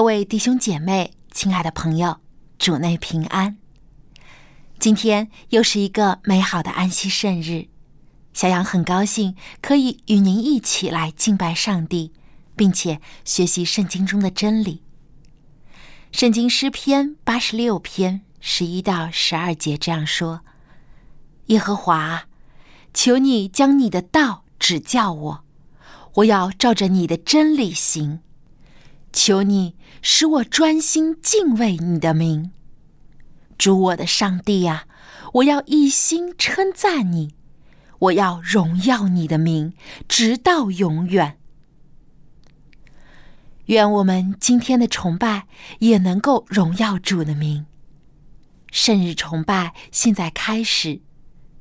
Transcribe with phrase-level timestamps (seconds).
[0.00, 2.20] 各位弟兄姐妹，亲爱的朋友，
[2.58, 3.58] 主内平安。
[4.78, 7.68] 今天又是一个美好的安息圣日，
[8.32, 12.14] 小杨很高兴可以与您一起来敬拜上帝，
[12.56, 14.82] 并且学习圣经中的真理。
[16.10, 20.40] 圣经诗篇八十六篇十一到十二节这样说
[21.48, 22.24] ：“耶和华，
[22.94, 25.44] 求你将你的道指教我，
[26.14, 28.20] 我要照着你的真理行。
[29.12, 32.52] 求你。”使我专心敬畏你的名，
[33.58, 34.86] 主我的上帝呀！
[35.34, 37.34] 我要一心称赞你，
[37.98, 39.74] 我要荣耀你的名，
[40.08, 41.36] 直到永远。
[43.66, 45.46] 愿我们今天的崇拜
[45.80, 47.66] 也能够荣耀主的名。
[48.72, 51.02] 圣日崇拜现在开始，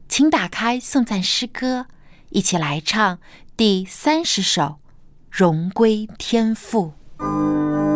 [0.07, 1.87] 请打开颂赞诗歌，
[2.29, 3.19] 一起来唱
[3.57, 4.63] 第三十首
[5.29, 6.93] 《荣归天父》。
[7.19, 7.88] Música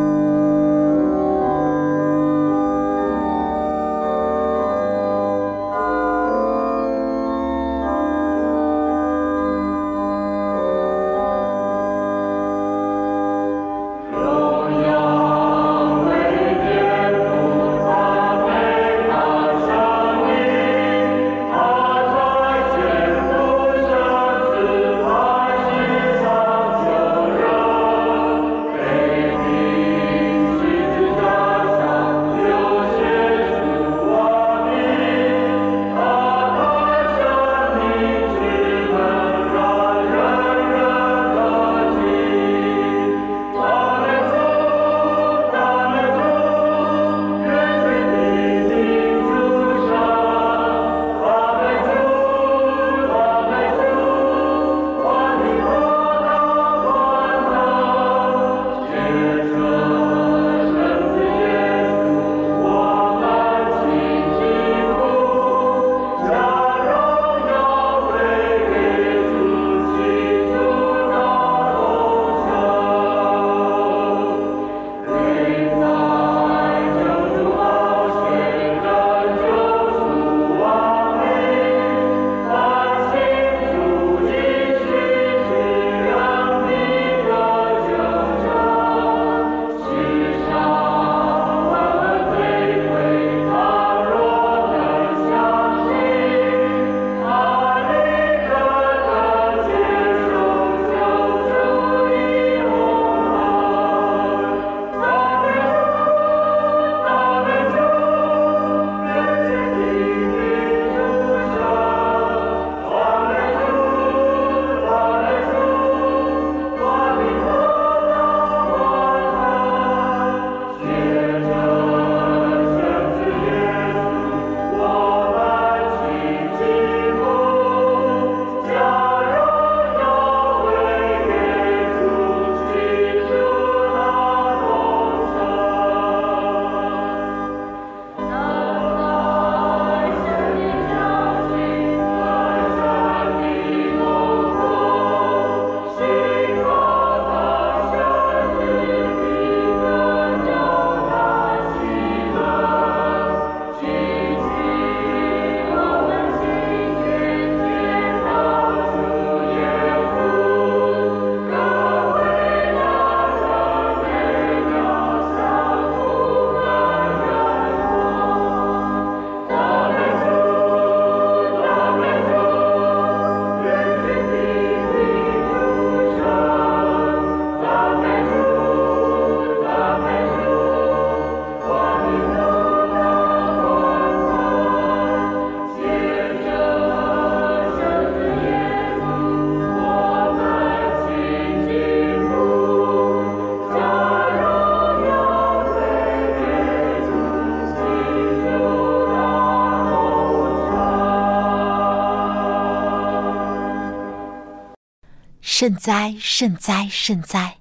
[205.64, 207.56] 圣哉，圣哉，圣哉！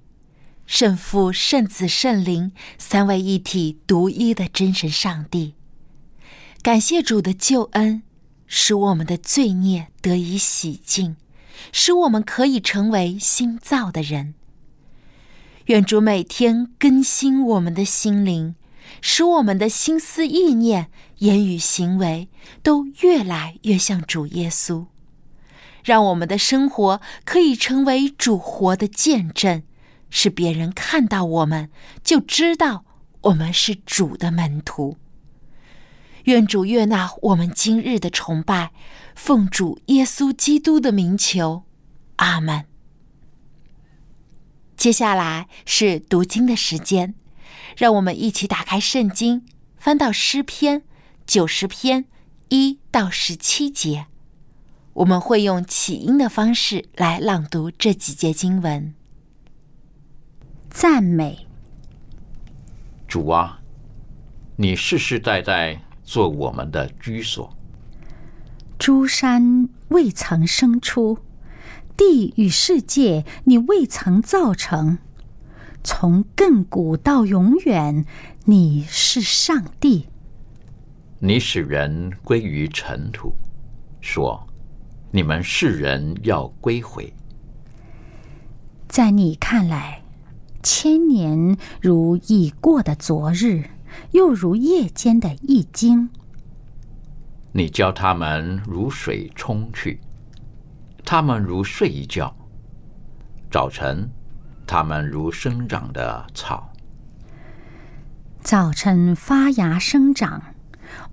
[0.65, 5.53] 圣父、圣子、圣灵三位一体、独一的真神上帝，
[6.61, 8.03] 感谢主的救恩，
[8.45, 11.15] 使我们的罪孽得以洗净，
[11.71, 14.33] 使我们可以成为新造的人。
[15.67, 18.55] 愿主每天更新我们的心灵，
[18.99, 20.89] 使我们的心思意念、
[21.19, 22.27] 言语行为
[22.61, 24.87] 都越来越像主耶稣。
[25.83, 29.63] 让我们的生活可以成为主活的见证，
[30.09, 31.69] 使别人看到我们
[32.03, 32.85] 就知道
[33.21, 34.97] 我们是主的门徒。
[36.25, 38.71] 愿主悦纳我们今日的崇拜，
[39.13, 41.63] 奉主耶稣基督的名求，
[42.15, 42.65] 阿门。
[44.77, 47.13] 接下来是读经的时间，
[47.75, 49.45] 让我们一起打开圣经，
[49.75, 50.83] 翻到诗篇
[51.27, 52.05] 九十篇
[52.47, 54.07] 一到十七节。
[54.93, 58.93] 我们会用起音的方式来朗读这几节经文。
[60.69, 61.47] 赞美
[63.07, 63.59] 主啊，
[64.55, 67.55] 你世世代代做我们的居所。
[68.77, 71.19] 诸山未曾生出，
[71.97, 74.99] 地与世界你未曾造成。
[75.83, 78.05] 从亘古到永远，
[78.45, 80.07] 你是上帝。
[81.19, 83.33] 你使人归于尘土，
[83.99, 84.47] 说。
[85.15, 87.13] 你们世人要归回，
[88.87, 90.01] 在你看来，
[90.63, 93.65] 千年如已过的昨日，
[94.09, 96.09] 又如夜间的一经。
[97.51, 100.01] 你教他们如水冲去，
[101.05, 102.33] 他们如睡一觉；
[103.51, 104.09] 早晨，
[104.65, 106.73] 他们如生长的草；
[108.41, 110.41] 早晨发芽生长，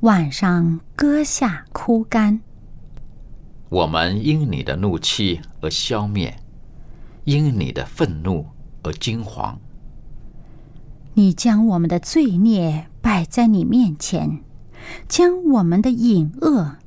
[0.00, 2.40] 晚上割下枯干。
[3.70, 6.36] 我们因你的怒气而消灭，
[7.24, 8.44] 因你的愤怒
[8.82, 9.54] 而惊惶。
[11.14, 14.40] 你将我们的罪孽摆在你面前，
[15.08, 16.78] 将我们的隐恶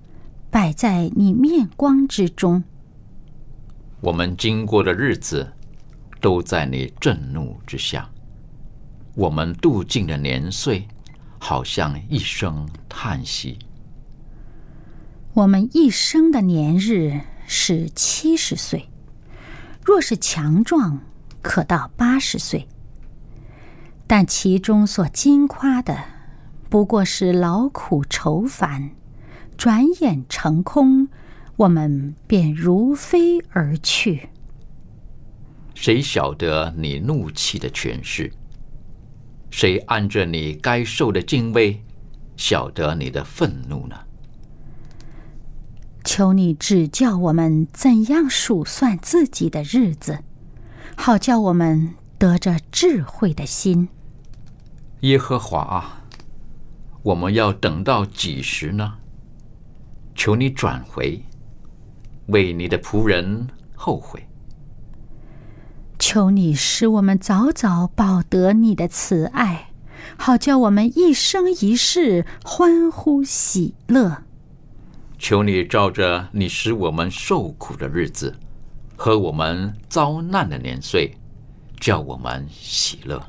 [0.51, 2.65] 摆在你面光之中。
[4.01, 5.53] 我们经过的日子
[6.19, 8.09] 都在你震怒之下，
[9.15, 10.85] 我们度尽的年岁
[11.39, 13.57] 好像一声叹息。
[15.35, 18.87] 我们一生的年日是七十岁，
[19.83, 20.99] 若是强壮，
[21.41, 22.67] 可到八十岁。
[24.05, 25.97] 但其中所惊夸的，
[26.69, 28.91] 不过是劳苦愁烦，
[29.57, 31.07] 转眼成空，
[31.55, 34.29] 我们便如飞而去。
[35.73, 38.31] 谁晓得你怒气的权势？
[39.49, 41.81] 谁按着你该受的敬畏，
[42.37, 43.95] 晓得你的愤怒呢？
[46.03, 50.19] 求你指教我们怎样数算自己的日子，
[50.95, 53.87] 好叫我们得着智慧的心。
[55.01, 56.03] 耶和华啊，
[57.01, 58.95] 我们要等到几时呢？
[60.15, 61.23] 求你转回，
[62.27, 64.27] 为你的仆人后悔。
[65.97, 69.69] 求你使我们早早报得你的慈爱，
[70.17, 74.23] 好叫我们一生一世欢呼喜乐。
[75.23, 78.35] 求你照着你使我们受苦的日子
[78.97, 81.15] 和我们遭难的年岁，
[81.79, 83.25] 叫我们喜乐。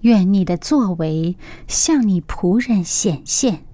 [0.00, 1.36] 愿你的作为
[1.68, 3.64] 向你仆人显现，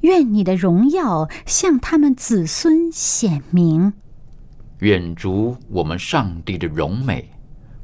[0.00, 3.92] 愿你的荣耀向他们子孙显明。
[4.80, 7.30] 愿主我们上帝的荣美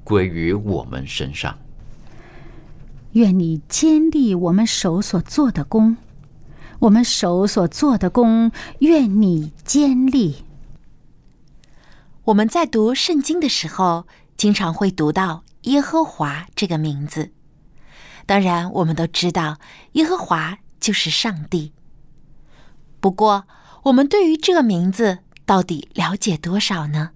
[0.03, 1.57] 归于我们身上。
[3.12, 5.97] 愿你坚立我们手所做的功。
[6.83, 10.45] 我们手所做的功，愿你坚立。
[12.25, 17.31] 我们在读圣经的时候，经常会读到耶和华这个名字。
[18.27, 19.59] 当然，我们都知道
[19.93, 21.73] 耶和华就是上帝。
[22.99, 23.45] 不过，
[23.85, 27.11] 我们对于这个名字到底了解多少呢？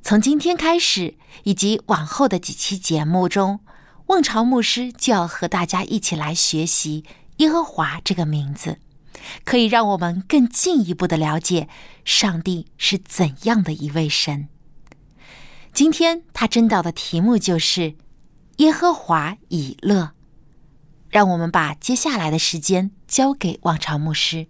[0.00, 3.58] 从今天开始，以及往后的几期节目中，
[4.06, 7.04] 望潮牧师就要和大家一起来学习。
[7.38, 8.78] 耶和华这个名字，
[9.44, 11.68] 可以让我们更进一步的了解
[12.04, 14.48] 上帝是怎样的一位神。
[15.72, 17.94] 今天他征导的题目就是
[18.58, 20.12] 耶和华以乐。
[21.10, 24.46] 让我们把接下来的时间交给王朝牧师。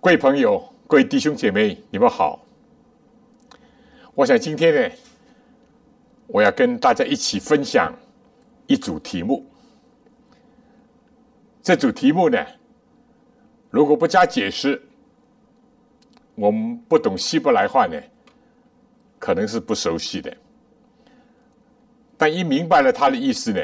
[0.00, 2.44] 各位朋友，各位弟兄姐妹，你们好。
[4.14, 4.96] 我想今天呢，
[6.28, 7.92] 我要跟大家一起分享
[8.68, 9.49] 一组题目。
[11.62, 12.44] 这组题目呢，
[13.70, 14.80] 如果不加解释，
[16.34, 18.00] 我们不懂希伯来话呢，
[19.18, 20.34] 可能是不熟悉的。
[22.16, 23.60] 但一明白了他的意思呢，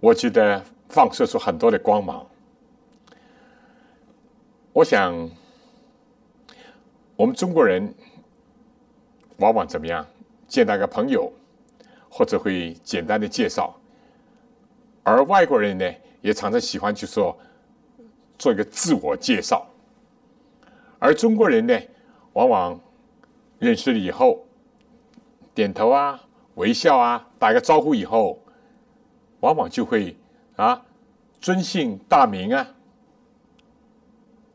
[0.00, 2.26] 我觉得放射出很多的光芒。
[4.72, 5.30] 我想，
[7.16, 7.94] 我们中国人
[9.38, 10.06] 往往怎么样？
[10.46, 11.32] 见到个朋友，
[12.08, 13.74] 或者会简单的介绍，
[15.02, 15.90] 而外国人呢，
[16.24, 17.38] 也常常喜欢去说
[18.38, 19.66] 做一个自我介绍，
[20.98, 21.78] 而中国人呢，
[22.32, 22.80] 往往
[23.58, 24.46] 认识了以后，
[25.54, 26.18] 点头啊。
[26.54, 28.40] 微笑啊，打个招呼以后，
[29.40, 30.16] 往往就会
[30.54, 30.86] 啊
[31.40, 32.74] 尊姓大名啊。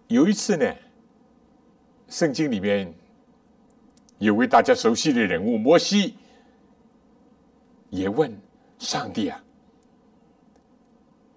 [0.07, 0.73] 有一次呢，
[2.07, 2.91] 圣经里面
[4.17, 6.15] 有位大家熟悉的人物摩西，
[7.89, 8.35] 也问
[8.79, 9.43] 上帝啊：“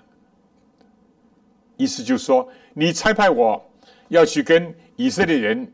[1.76, 3.64] 意思就是说，你差派我
[4.08, 5.72] 要去跟以色列人。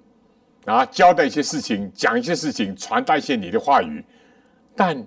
[0.64, 4.04] 啊，交代一些事情，讲一些事情，传达一些你的话语。
[4.76, 5.04] 但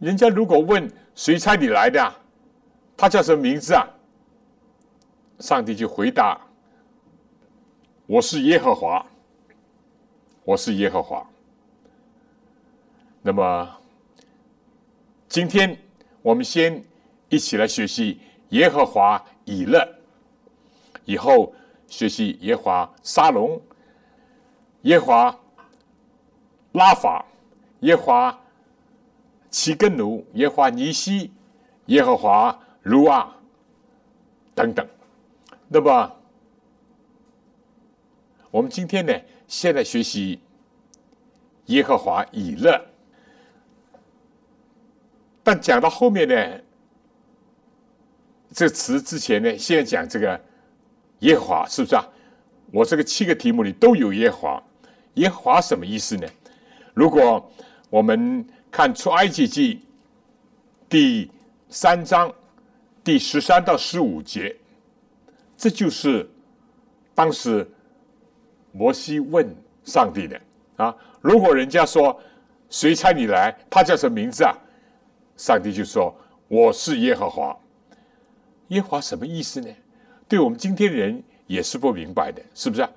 [0.00, 2.14] 人家如果问谁差你来的，
[2.96, 3.88] 他叫什么名字啊？
[5.38, 6.36] 上帝就回答
[8.06, 9.06] ：“我是耶和华，
[10.44, 11.24] 我是耶和华。”
[13.22, 13.78] 那么，
[15.28, 15.78] 今天
[16.22, 16.84] 我们先
[17.32, 18.20] 一起来学习
[18.50, 19.88] 耶和华以勒，
[21.06, 21.54] 以后
[21.88, 23.58] 学习耶和华沙龙。
[24.82, 25.40] 耶和华
[26.72, 27.24] 拉法、
[27.80, 28.38] 耶华
[29.48, 31.32] 齐根奴、耶华尼西、
[31.86, 33.34] 耶和华卢啊
[34.54, 34.86] 等等。
[35.68, 36.14] 那么，
[38.50, 40.38] 我们今天呢，先来学习
[41.66, 42.78] 耶和华以勒。
[45.42, 46.60] 但讲到后面呢，
[48.52, 50.40] 这词之前呢，先讲这个
[51.20, 52.04] 耶和华，是不是啊？
[52.70, 54.62] 我这个七个题目里都有耶和华。
[55.14, 56.26] 耶和华什么意思呢？
[56.94, 57.50] 如果
[57.90, 59.82] 我们看出埃及记
[60.88, 61.30] 第
[61.68, 62.32] 三章
[63.02, 64.54] 第十三到十五节，
[65.56, 66.28] 这就是
[67.14, 67.66] 当时
[68.72, 69.46] 摩西问
[69.84, 70.40] 上帝的
[70.76, 70.94] 啊。
[71.20, 72.18] 如果人家说
[72.68, 74.54] 谁差你来，他叫什么名字啊？
[75.36, 76.14] 上帝就说
[76.48, 77.58] 我是耶和华。
[78.72, 79.68] 耶和华什么意思呢？
[80.28, 82.90] 对我们今天的人也是不明白的，是不是啊？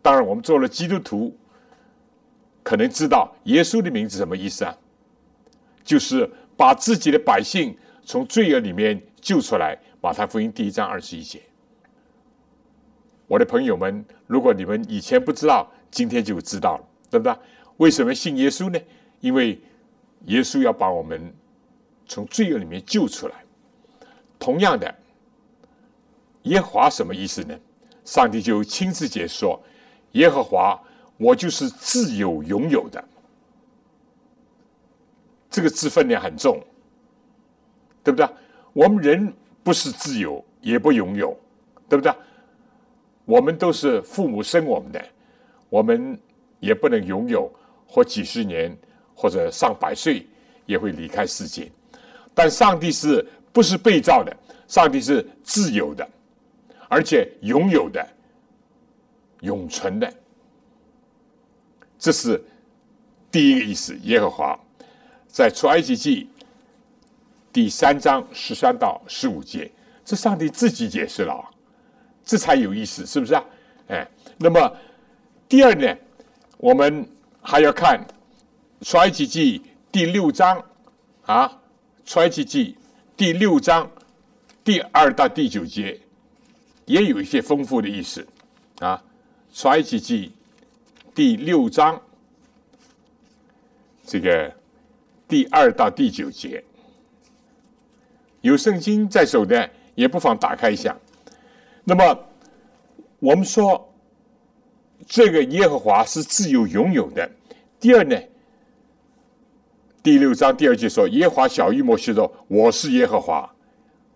[0.00, 1.36] 当然，我们做了基督徒。
[2.64, 4.76] 可能知道耶稣的名字什么意思啊？
[5.82, 9.76] 就是把自己的百姓从罪恶里面救出来。
[10.00, 11.42] 马太福音第一章二十一节。
[13.26, 17.36] 我的朋友们，如果你们以前不知道，今天就知道了，对不对？
[17.78, 18.78] 为什么信耶稣呢？
[19.20, 19.60] 因为
[20.26, 21.34] 耶稣要把我们
[22.06, 23.34] 从罪恶里面救出来。
[24.38, 24.92] 同样的，
[26.44, 27.58] 耶和华什么意思呢？
[28.04, 29.62] 上帝就亲自解说
[30.12, 30.80] 耶和华。
[31.18, 33.04] 我就是自有拥有的，
[35.48, 36.60] 这个字分量很重，
[38.02, 38.28] 对不对？
[38.72, 39.32] 我们人
[39.62, 41.38] 不是自由，也不拥有，
[41.88, 42.12] 对不对？
[43.24, 45.00] 我们都是父母生我们的，
[45.68, 46.18] 我们
[46.58, 47.48] 也不能拥有，
[47.86, 48.76] 或几十年，
[49.14, 50.26] 或者上百岁
[50.66, 51.70] 也会离开世界。
[52.34, 54.36] 但上帝是不是被造的？
[54.66, 56.08] 上帝是自由的，
[56.92, 58.06] 而且拥有的，
[59.40, 60.12] 永存的。
[61.98, 62.38] 这是
[63.30, 63.96] 第一个意思。
[64.02, 64.60] 耶和华
[65.26, 66.28] 在出埃及记
[67.50, 69.72] 第三章十三到十五节，
[70.04, 71.42] 这上帝自己解释了，
[72.22, 73.42] 这才有意思，是不是啊？
[73.88, 74.06] 哎，
[74.36, 74.76] 那么
[75.48, 75.96] 第二呢，
[76.58, 77.08] 我们
[77.40, 78.06] 还要看
[78.82, 80.62] 出埃及记第六章
[81.24, 81.58] 啊，
[82.04, 82.76] 出埃及记
[83.16, 83.90] 第六章
[84.62, 85.98] 第二到第九节，
[86.86, 88.26] 也有一些丰富的意思
[88.80, 89.02] 啊，
[89.52, 90.32] 出埃及记。
[91.14, 92.00] 第六章，
[94.06, 94.50] 这个
[95.28, 96.64] 第二到第九节，
[98.40, 100.96] 有圣经在手的，也不妨打开一下。
[101.84, 102.18] 那么，
[103.18, 103.92] 我们说
[105.06, 107.30] 这个耶和华是自由拥有的。
[107.78, 108.16] 第二呢，
[110.02, 113.48] 第六章第二节说，耶和华小玉摩西说：“我是耶和华。”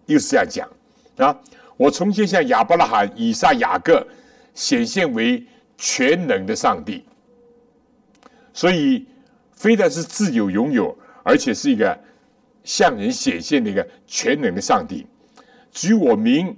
[0.06, 0.68] 又是这样讲
[1.16, 1.36] 啊！
[1.76, 4.06] 我重新向亚伯拉罕、以撒、雅各
[4.54, 5.44] 显现为。
[5.78, 7.04] 全能的上帝，
[8.54, 9.06] 所以
[9.52, 11.94] 非但是自由拥有，而且是一个
[12.64, 15.06] 向人显现的一个全能的上帝。
[15.70, 16.56] 至于我名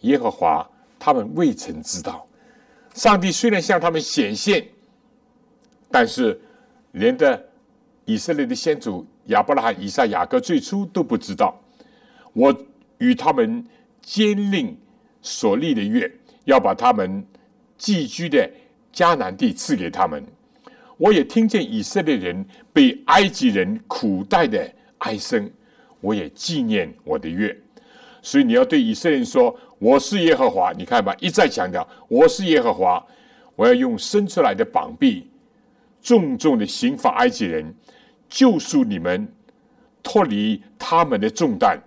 [0.00, 2.26] 耶和华，他们未曾知道。
[2.92, 4.66] 上帝虽然向他们显现，
[5.92, 6.40] 但是
[6.90, 7.40] 连的
[8.04, 11.56] 以色列的先祖亚伯拉罕、以撒、雅各最初都不知道。
[12.32, 12.52] 我
[13.00, 13.62] 与他们
[14.00, 14.74] 坚令
[15.20, 16.10] 所立的约。
[16.44, 17.24] 要把他们
[17.76, 18.50] 寄居的
[18.92, 20.24] 迦南地赐给他们。
[20.96, 25.48] 我也听见以色列人被埃及人苦待的哀声，
[26.00, 27.56] 我也纪念我的约。
[28.22, 33.04] 所以你要对以色列人说：“我是耶和华。”你看吧，一再强调：“我是耶和华。”
[33.54, 35.28] 我要用伸出来的膀臂，
[36.02, 37.74] 重重的刑罚埃及人，
[38.28, 39.28] 救赎你们，
[40.02, 41.78] 脱离他们的重担，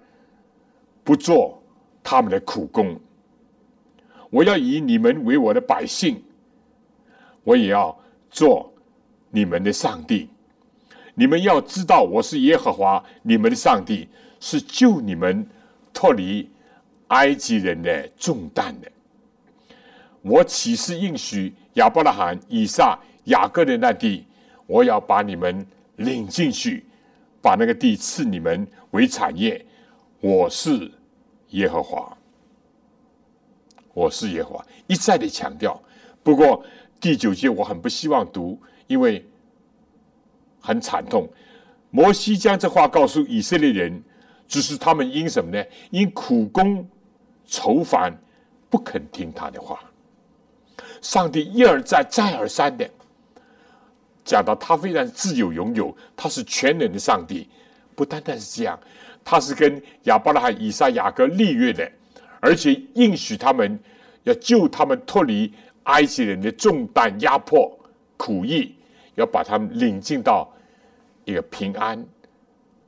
[1.04, 1.62] 不做
[2.04, 3.00] 他们的苦工。
[4.30, 6.24] 我要以你们为我的百姓，
[7.44, 7.98] 我也要
[8.30, 8.70] 做。
[9.36, 10.30] 你们的上帝，
[11.16, 14.08] 你们要知道，我是耶和华，你们的上帝
[14.40, 15.44] 是救你们
[15.92, 16.48] 脱离
[17.08, 18.92] 埃及人的重担的。
[20.22, 24.24] 我岂是应许亚伯拉罕、以撒、雅各的那地？
[24.68, 26.86] 我要把你们领进去，
[27.42, 29.66] 把那个地赐你们为产业。
[30.24, 30.90] 我是
[31.50, 32.18] 耶和华，
[33.94, 35.78] 我是耶和华，一再的强调。
[36.24, 36.64] 不过
[37.02, 38.58] 第九节我很不希望读。
[38.88, 39.26] 因为
[40.62, 41.28] 很惨痛，
[41.90, 44.02] 摩西将这话告诉以色列人，
[44.48, 45.62] 只是他们因什么呢？
[45.90, 46.88] 因苦功
[47.46, 48.18] 愁烦，
[48.70, 49.80] 不肯听他的话。
[51.02, 52.90] 上帝一而再、再而三的
[54.24, 57.50] 讲到，他非常自有、拥有，他是全能的上帝。
[57.96, 58.80] 不单单是这样，
[59.24, 61.92] 他是跟亚伯拉罕、以撒、雅各立约的，
[62.40, 63.80] 而且应许他们
[64.24, 65.52] 要救他们脱离
[65.84, 67.78] 埃及人的重担压迫。
[68.16, 68.74] 苦役
[69.16, 70.50] 要把他们领进到
[71.26, 72.06] 一个平安、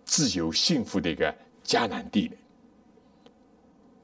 [0.06, 2.32] 自由、幸福的一个迦南地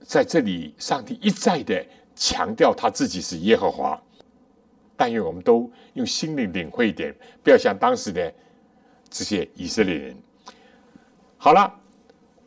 [0.02, 1.86] 在这里，上帝一再的
[2.16, 4.02] 强调他自己是耶和华。
[4.98, 8.34] 但愿我们都用心灵领会一点，不要像当时的
[9.10, 10.16] 这些以色列人。
[11.38, 11.74] 好了，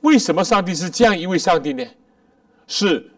[0.04, 1.82] 为什么上帝是这样一位上帝呢？
[2.66, 3.10] 是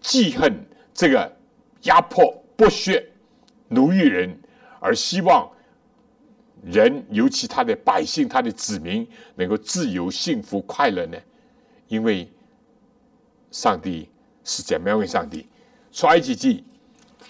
[0.00, 1.36] 记恨这个
[1.82, 3.06] 压迫、剥削、
[3.68, 4.38] 奴役人。
[4.80, 5.48] 而希望
[6.64, 11.16] 人，尤其他的百姓、他的子民，能够自由、幸福、快乐呢？
[11.88, 12.28] 因为
[13.50, 14.08] 上帝
[14.42, 15.46] 是怎么样为上帝？
[15.92, 16.64] 出埃及记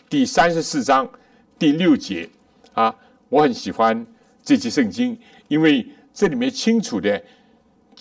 [0.09, 1.11] 第三十四章
[1.59, 2.31] 第六节
[2.75, 2.95] 啊，
[3.29, 4.07] 我很喜欢
[4.43, 7.23] 这节圣经，因为这里面清楚的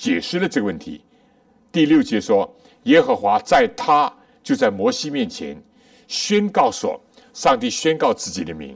[0.02, 1.00] 解释了这个问题。
[1.72, 2.52] 第六节说
[2.90, 4.12] ：“耶和华在他
[4.42, 5.56] 就在摩西面前
[6.08, 7.00] 宣告说，
[7.36, 8.76] 上帝宣告自己的名。”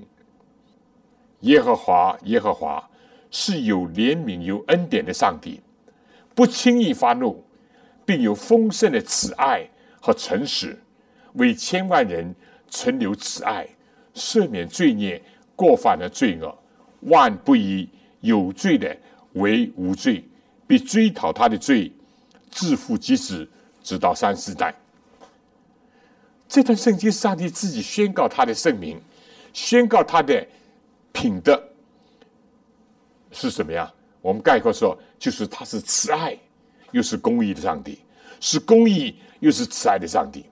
[1.42, 2.88] 耶和华，耶和华
[3.32, 5.60] 是有怜悯、有恩典的上帝，
[6.36, 7.44] 不轻易发怒，
[8.06, 9.68] 并有丰盛的慈爱
[10.00, 10.80] 和诚实，
[11.34, 12.36] 为千万人
[12.68, 13.68] 存留慈爱，
[14.14, 15.20] 赦免罪孽、
[15.56, 16.56] 过犯的罪恶，
[17.02, 17.90] 万不以
[18.22, 18.96] 有罪的
[19.34, 20.24] 为无罪，
[20.68, 21.92] 必追讨他的罪，
[22.52, 23.48] 自负及子，
[23.84, 24.74] 直到三四代。
[26.48, 29.00] 这段圣经，上帝自己宣告他的圣名，
[29.54, 30.46] 宣告他的。
[31.18, 31.64] 品德
[33.32, 33.90] 是什么呀？
[34.22, 36.38] 我们概括说，就是他是慈爱，
[36.92, 38.00] 又是公义的上帝，
[38.42, 40.46] 是公义又是慈爱的上帝。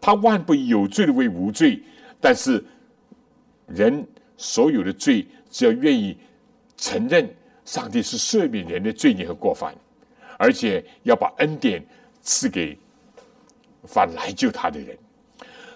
[0.00, 1.82] 他万不有罪的为无罪，
[2.18, 2.64] 但是
[3.66, 4.08] 人
[4.38, 6.16] 所有的罪，只要愿意
[6.78, 7.28] 承认
[7.70, 9.72] 上帝是赦免人的罪孽和过犯，
[10.36, 11.80] 而且要把恩典
[12.20, 12.76] 赐给
[13.84, 14.98] 反来救他的人。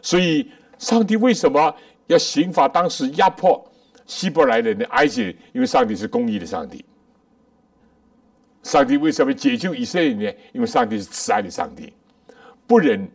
[0.03, 1.73] 所以，上帝为什么
[2.09, 3.65] 要刑罚当时压迫？
[4.07, 6.85] 希伯来人的埃及人，因为上帝是公义的上帝。
[8.65, 10.37] 上帝为什么解救以色列呢？
[10.53, 11.93] 因为上帝是慈爱的上帝，
[12.67, 13.09] 不忍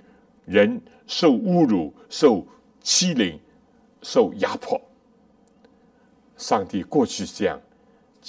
[0.45, 2.47] 人受侮辱、受
[2.81, 3.37] 欺凌、
[4.01, 4.81] 受压迫。
[6.37, 7.59] 上帝过去是这样，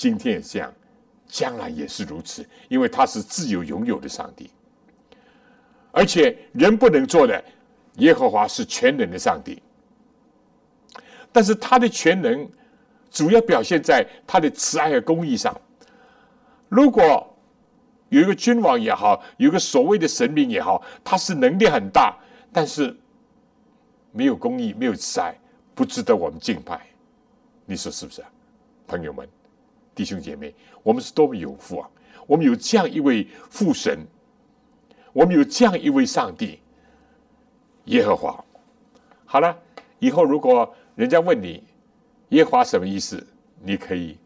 [0.01, 0.73] 今天也这样，
[1.27, 4.49] 将来也是如此，因为他是自由拥有的上帝。
[5.93, 7.45] 而且人不能做的，
[7.97, 9.63] 耶和华是全能的上帝。
[11.31, 12.49] 但是他的全能
[13.11, 15.55] 主要表现在他的慈爱和公义上。
[16.71, 17.37] 如果
[18.09, 22.17] 有一个君王也好，有一个所谓的神明也好，他是能力很大，
[22.51, 22.97] 但是
[24.13, 25.39] 没有公义、没有慈爱，
[25.75, 26.87] 不值得我们敬拜。
[27.67, 28.31] 你说是不是啊，
[28.87, 29.29] 朋友们、
[29.95, 30.55] 弟兄姐妹？
[30.83, 31.91] 我们是多么有福啊！
[32.27, 33.99] 我们有这样一位父神，
[35.13, 36.61] 我们有这样一位上帝——
[37.87, 38.45] 耶和华。
[39.25, 39.57] 好了，
[39.99, 40.75] 以后如果。
[40.97, 41.65] 人家问你
[42.31, 43.27] 耶和华什么意思？
[43.63, 44.19] 你可以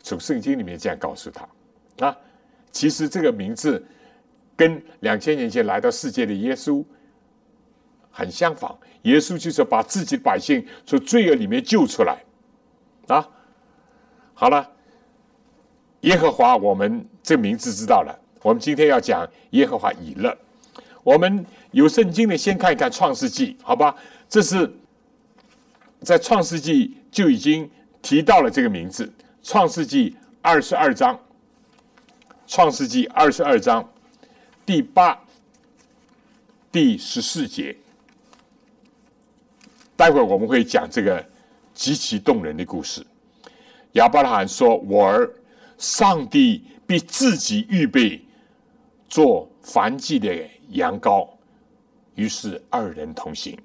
[0.00, 1.48] 从圣经里面这样告诉他
[2.06, 2.14] 啊。
[2.70, 3.82] 其实这个名字
[4.54, 6.84] 跟两千年前来到世界的耶稣
[8.10, 8.78] 很相仿。
[9.02, 12.22] 耶稣就是把自己的百姓从罪恶里面救出来
[13.06, 13.26] 啊。
[14.34, 14.70] 好了，
[16.06, 18.16] 耶和华，我们这名字知道了。
[18.40, 20.36] 我们今天要讲耶和华以勒。
[21.02, 23.94] 我们有圣经的，先看一看创世纪，好吧？
[24.28, 24.72] 这是
[26.02, 27.68] 在创世纪就已经
[28.02, 31.18] 提到了这个名字，创世纪二十二章，
[32.46, 33.88] 创世纪二十二章
[34.64, 35.20] 第八、
[36.70, 37.74] 第十四节。
[39.96, 41.24] 待会儿我们会讲这个
[41.74, 43.04] 极其动人的故事。
[43.92, 45.28] 亚伯拉罕说：“我儿，
[45.78, 48.20] 上帝必自己预备
[49.08, 50.34] 做燔祭的
[50.70, 51.28] 羊羔。”
[52.14, 53.58] 于是二人同行。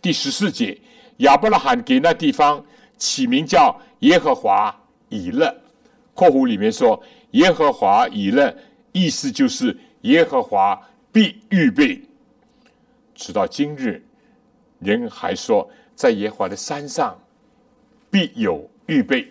[0.00, 0.80] 第十四节，
[1.18, 2.64] 亚伯拉罕给那地方
[2.96, 4.74] 起名叫耶和华
[5.08, 5.54] 以勒。
[6.14, 8.56] 括弧里面说：“耶和华以勒”，
[8.92, 10.80] 意思就是耶和华
[11.12, 12.00] 必预备。
[13.14, 14.02] 直到今日。
[14.80, 17.18] 人还说，在耶和华的山上
[18.12, 19.28] 必有预备。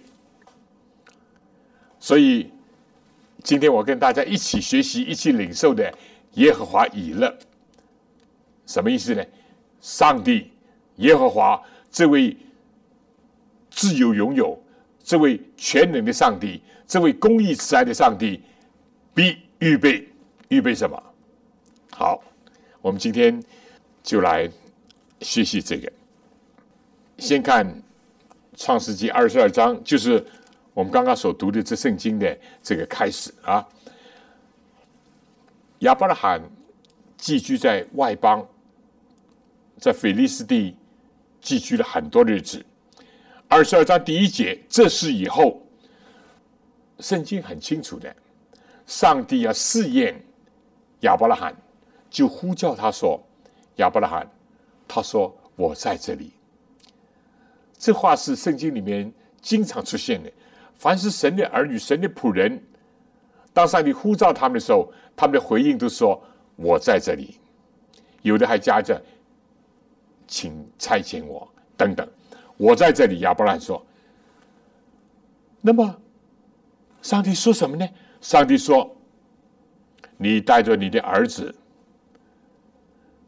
[2.08, 2.50] 所以，
[3.44, 5.94] 今天我跟大家一起学习、一起领受的
[6.36, 7.38] 耶和华以勒，
[8.66, 9.22] 什么意思呢？
[9.82, 10.50] 上帝
[10.96, 12.34] 耶和华这位
[13.70, 14.58] 自由拥有、
[15.04, 18.40] 这位全能的上帝、这位公义慈爱的上帝，
[19.14, 20.08] 必预备
[20.48, 21.04] 预备什么？
[21.92, 22.24] 好，
[22.82, 23.44] 我们今天
[24.02, 24.50] 就来。
[25.20, 25.92] 学习这个，
[27.18, 27.66] 先看
[28.56, 30.24] 《创世纪》二十二章，就是
[30.78, 33.68] 我们刚刚所读的这圣经的这个开始啊。
[35.80, 36.40] 亚伯拉罕
[37.18, 38.48] 寄居在外邦，
[39.80, 40.78] 在腓利斯地
[41.42, 42.64] 寄居了很多日子。
[43.48, 45.60] 二十二章第一节，这是以后，
[47.00, 48.16] 圣经很清楚的，
[48.86, 50.24] 上帝要试验
[51.00, 51.56] 亚伯拉罕，
[52.08, 53.20] 就呼叫他说
[53.78, 54.30] ：“亚伯拉罕。”
[54.88, 56.34] 他说：“我在这里。”
[57.80, 59.12] 这话是圣经里面
[59.42, 60.32] 经常出现的。
[60.78, 62.62] 凡是神的儿女、神的仆人，
[63.54, 66.22] 当上帝呼召他们的时候，他们的回应都说
[66.56, 67.38] ：“我在这里。”
[68.24, 69.02] 有的还加着
[70.28, 72.08] “请差遣我”等等。
[72.58, 73.86] 我在这里，亚伯兰说。
[75.62, 76.00] 那么，
[77.02, 77.88] 上帝说什么呢？
[78.22, 78.96] 上帝说
[80.18, 81.54] ：“你带着你的儿子，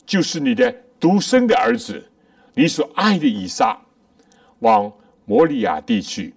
[0.05, 2.03] 就是你的。”独生的儿子，
[2.53, 3.81] 你所爱的以撒，
[4.59, 4.91] 往
[5.23, 6.33] 摩利亚地去，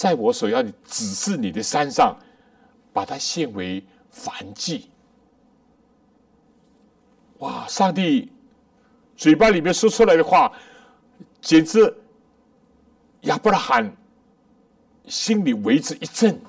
[0.00, 2.16] 在我所要指示你的山上，
[2.90, 4.88] 把它献为燔祭。
[7.40, 7.66] 哇！
[7.68, 8.32] 上帝
[9.14, 10.50] 嘴巴里面说出来的话，
[11.42, 11.94] 简直
[13.28, 13.94] 亚伯拉罕
[15.04, 16.40] 心里为之一震。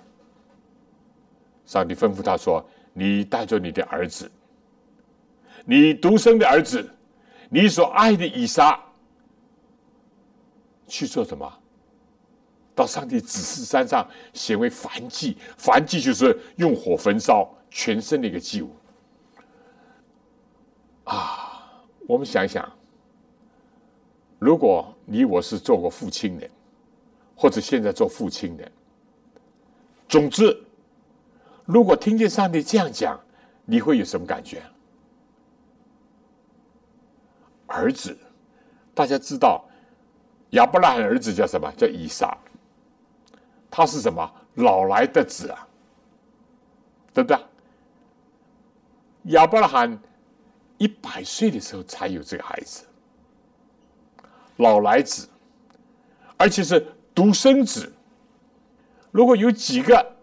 [1.66, 4.32] 上帝吩咐他说：“你带着你的儿子，
[5.66, 6.90] 你独生的儿子。”
[7.54, 8.80] 你所爱的以撒
[10.88, 11.61] 去做什么？
[12.82, 18.76] 到上帝指示山上显为燔祭，燔祭就是用火焚烧全身的一个祭物。
[21.04, 22.68] 啊，我们想想，
[24.40, 26.50] 如果你我是做过父亲的，
[27.36, 28.72] 或者现在做父亲的，
[30.10, 30.60] 总之，
[31.66, 33.20] 如果听见上帝这样讲，
[33.64, 34.64] 你会有什么感觉？
[37.68, 38.18] 儿子，
[38.96, 39.64] 大家知道，
[40.52, 41.72] 亚伯拉罕儿子叫什么？
[41.78, 42.36] 叫以撒。
[43.72, 44.30] 他是什么？
[44.56, 45.66] 老来的子啊，
[47.14, 47.40] 对不对？
[49.34, 49.98] 亚伯拉罕
[50.78, 52.84] 一百岁的时候才有这个孩子，
[54.58, 55.30] 老来子，
[56.36, 57.90] 而且是独生子。
[59.10, 60.16] 如果有几个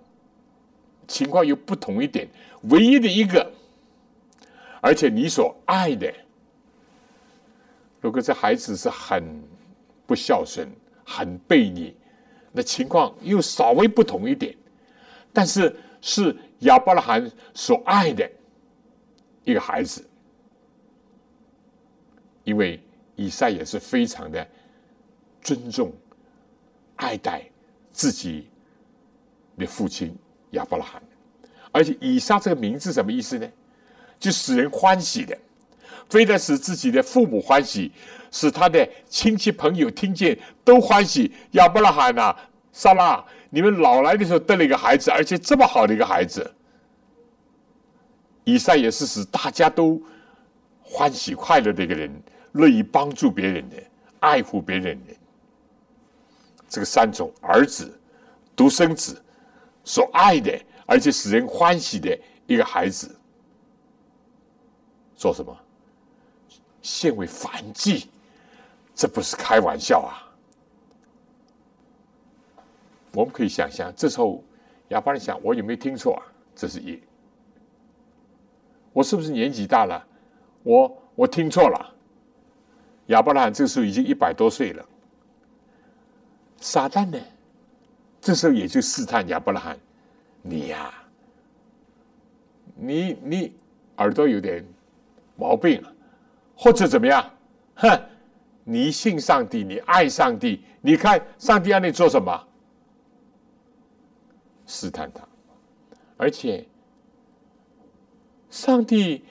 [1.06, 2.28] 情况又不同一点，
[2.64, 3.50] 唯一的一个，
[4.82, 6.12] 而且你所爱的。
[8.00, 9.42] 如果这孩子是很
[10.06, 10.68] 不孝顺、
[11.04, 11.96] 很悖逆，
[12.52, 14.54] 那情况又稍微不同一点，
[15.32, 18.28] 但是是亚伯拉罕所爱的
[19.44, 20.04] 一个孩子，
[22.44, 22.80] 因为
[23.16, 24.46] 以赛也是非常的
[25.40, 25.92] 尊重、
[26.96, 27.44] 爱戴
[27.92, 28.48] 自己
[29.56, 30.16] 的父亲
[30.52, 31.02] 亚伯拉罕，
[31.70, 33.48] 而且以撒这个名字什么意思呢？
[34.18, 35.36] 就使人欢喜的。
[36.08, 37.92] 非得使自己的父母欢喜，
[38.30, 41.32] 使他的亲戚朋友听见都欢喜。
[41.52, 42.34] 亚伯拉罕呐，
[42.72, 46.54] 萨拉，你们老来的时候得了一个孩子，而且这么好的一个孩子。
[48.44, 50.02] 以上也是使大家都
[50.82, 52.10] 欢喜快乐的一个人，
[52.52, 53.76] 乐意帮助别人的，
[54.20, 55.12] 爱护别人的。
[56.68, 57.98] 这个三种儿子、
[58.54, 59.22] 独生子
[59.84, 63.14] 所爱的，而且使人欢喜的一个孩子，
[65.14, 65.54] 做什么？
[66.80, 68.08] 献为反祭，
[68.98, 70.26] 这不是开玩笑啊！
[73.12, 74.42] 我们可以想象，这时候
[74.88, 76.22] 亚伯拉想：我有没有听错啊？
[76.52, 77.00] 这是一，
[78.92, 80.04] 我是不是年纪大了？
[80.64, 81.94] 我我听错了。
[83.06, 84.84] 亚伯拉罕这时候已经一百多岁了。
[86.56, 87.20] 撒旦呢，
[88.20, 89.78] 这时候也就试探亚伯拉罕
[90.42, 90.92] ：“你呀，
[92.74, 93.56] 你你
[93.98, 94.66] 耳朵有点
[95.36, 95.80] 毛病，
[96.56, 97.30] 或者怎么样？
[97.76, 98.02] 哼，
[98.70, 102.38] 你信上帝，你爱上帝，你看上帝让你做什么？
[104.66, 105.26] 试探他，
[106.18, 106.68] 而且
[108.50, 109.24] 上帝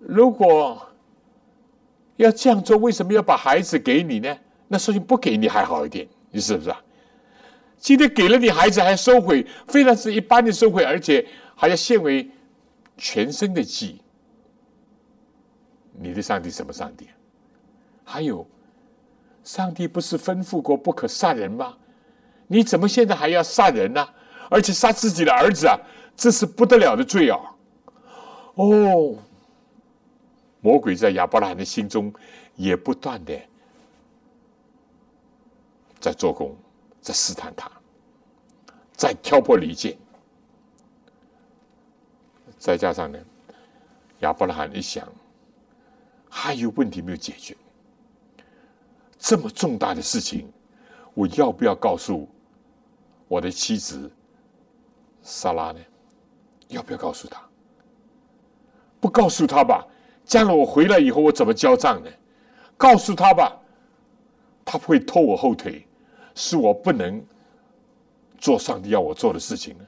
[0.00, 0.84] 如果
[2.16, 4.36] 要这样做，为什么要把孩子给你呢？
[4.66, 6.82] 那说明不给你还好一点。”你是不是啊？
[7.76, 11.24] 今天给了你孩子，还收回，非常是一般的收回，而且
[11.54, 12.28] 还要献为
[12.96, 14.00] 全身的祭。
[15.92, 17.06] 你的上帝什么上帝？
[18.04, 18.46] 还有，
[19.44, 21.76] 上帝不是吩咐过不可杀人吗？
[22.46, 24.06] 你怎么现在还要杀人呢？
[24.50, 25.78] 而且杀自己的儿子啊，
[26.14, 27.38] 这是不得了的罪啊！
[28.56, 29.16] 哦，
[30.60, 32.12] 魔鬼在亚伯拉罕的心中
[32.54, 33.40] 也不断的。
[35.98, 36.54] 在做工，
[37.00, 37.70] 在试探他，
[38.92, 39.96] 在挑拨离间，
[42.58, 43.18] 再加上呢，
[44.18, 45.08] 亚伯拉罕一想，
[46.28, 47.56] 还有问题没有解决，
[49.22, 50.52] 这么重大的事情，
[51.14, 52.28] 我要不要告诉
[53.28, 54.10] 我的妻子
[55.22, 55.78] 莎拉呢？
[56.66, 57.40] 要不要告诉他？
[58.98, 59.86] 不告诉他吧，
[60.24, 62.10] 将来我回来以后，我怎么交账呢？
[62.76, 63.56] 告诉他吧，
[64.64, 65.86] 他会拖我后腿。
[66.34, 67.24] 是我不能
[68.38, 69.84] 做上帝要我做的事情呢，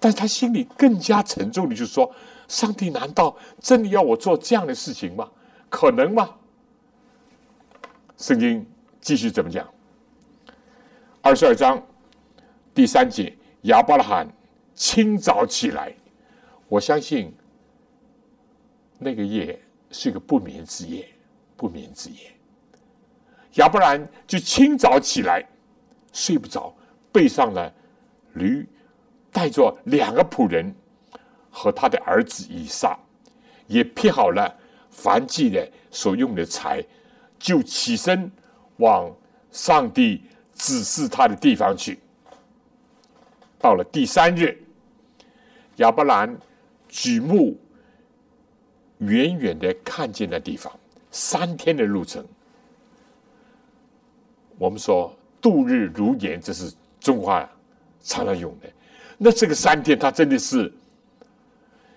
[0.00, 2.10] 但他心里更加沉重的，就是说：
[2.48, 5.28] 上帝难道真的要我做这样的事情吗？
[5.68, 6.30] 可能吗？
[8.16, 8.66] 圣经
[9.00, 9.68] 继续怎么讲？
[11.20, 11.84] 二十二章
[12.74, 14.26] 第三节，亚伯拉罕
[14.74, 15.94] 清早起来，
[16.68, 17.34] 我相信
[18.98, 21.06] 那个夜是个不眠之夜，
[21.56, 22.32] 不眠之夜。
[23.54, 25.46] 亚伯兰就清早起来。
[26.12, 26.74] 睡不着，
[27.12, 27.70] 背上了
[28.32, 28.66] 驴，
[29.30, 30.74] 带着两个仆人
[31.50, 32.98] 和他的儿子以撒，
[33.66, 34.50] 也劈好了
[34.90, 36.82] 燔祭的所用的柴，
[37.46, 38.28] 就起身
[38.78, 39.08] 往
[39.52, 40.20] 上帝
[40.52, 41.96] 指示他的地方去。
[43.56, 44.60] 到了第三日，
[45.76, 46.36] 亚伯兰
[46.88, 47.56] 举目
[48.98, 50.72] 远远的看见那地方，
[51.12, 52.26] 三天的路程。
[54.58, 55.16] 我们说。
[55.38, 57.48] 度日如年，这是中华
[58.02, 58.68] 常常用的。
[59.16, 60.72] 那这个三天，他真的是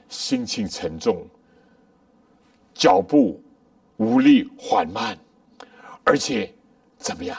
[0.07, 1.25] 心情沉重，
[2.75, 3.41] 脚步
[3.97, 5.17] 无力缓慢，
[6.03, 6.53] 而且
[6.97, 7.37] 怎么样，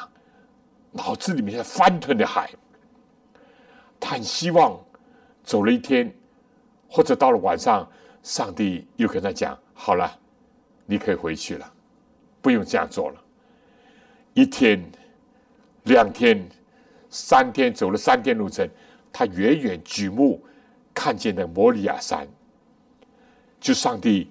[0.92, 2.50] 脑子里面在翻腾的海。
[3.98, 4.78] 他很希望
[5.44, 6.12] 走了一天，
[6.88, 7.90] 或者到了晚上，
[8.22, 10.18] 上帝又跟他讲：“好了，
[10.86, 11.72] 你可以回去了，
[12.40, 13.22] 不用这样做了。”
[14.34, 14.82] 一天。
[15.84, 16.46] 两天、
[17.08, 18.68] 三天走了三天路程，
[19.10, 20.44] 他远远举目
[20.92, 22.28] 看见的摩利亚山，
[23.58, 24.30] 就上帝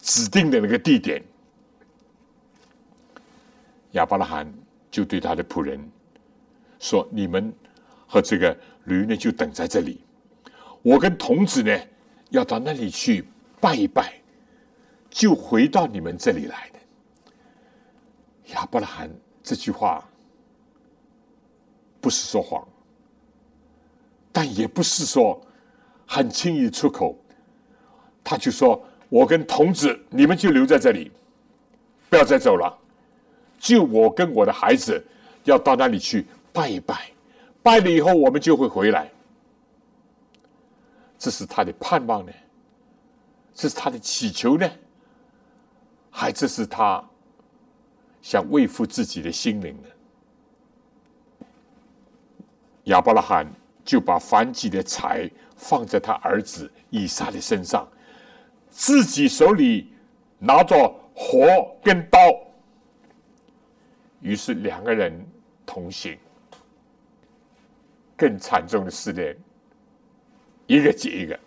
[0.00, 1.22] 指定的那个地点。
[3.96, 4.50] 亚伯拉罕
[4.90, 5.78] 就对他的仆人
[6.78, 7.52] 说：“你们
[8.06, 10.00] 和这个驴呢，就等在这里。
[10.82, 11.78] 我跟童子呢，
[12.30, 13.24] 要到那里去
[13.60, 14.14] 拜一拜，
[15.10, 16.78] 就回到你们这里来的。”
[18.54, 19.10] 亚伯拉罕
[19.42, 20.02] 这句话。
[21.98, 22.64] 不是说谎，
[24.30, 25.44] 但也不是说
[26.06, 27.18] 很轻易出口。
[28.22, 28.80] 他就说
[29.10, 31.10] ：“我跟童子，你们就留在这里，
[32.08, 32.78] 不要再走了。
[33.66, 35.04] 就我跟我的孩子
[35.42, 37.10] 要到那里去拜一拜，
[37.64, 39.10] 拜了以后我们就会回来。
[41.18, 42.32] 这是他的盼望呢？
[43.52, 44.70] 这是他的祈求呢？
[46.12, 47.04] 还这是他
[48.22, 49.88] 想慰抚自己的心灵呢？”
[52.84, 53.44] 亚伯拉罕
[53.84, 57.88] 就把燔祭的财放在他儿子以撒的身上，
[58.70, 59.92] 自己手里
[60.38, 62.45] 拿着火跟刀。
[64.20, 65.12] 于是两个人
[65.64, 66.16] 同行。
[68.16, 69.36] 更惨重的试炼，
[70.66, 71.38] 一个接一个。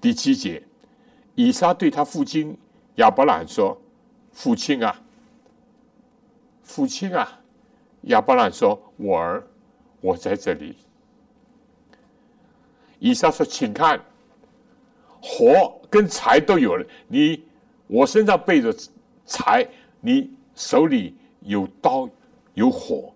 [0.00, 0.62] 第七节，
[1.34, 2.54] 以撒对他父亲
[2.96, 3.80] 亚伯拉罕说
[4.32, 5.02] ：“父亲啊，
[6.62, 7.40] 父亲啊！”
[8.02, 9.46] 亚伯拉罕说：“我儿。”
[10.02, 10.76] 我在这里。
[12.98, 13.98] 以撒说：“请看，
[15.22, 16.84] 火跟柴都有了。
[17.06, 17.44] 你
[17.86, 18.74] 我身上背着
[19.24, 19.66] 柴，
[20.00, 22.08] 你手里有刀
[22.54, 23.14] 有火，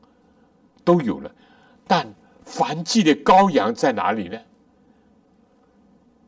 [0.85, 1.31] 都有了。
[1.87, 2.07] 但
[2.45, 4.39] 燔祭的羔羊在哪里呢？”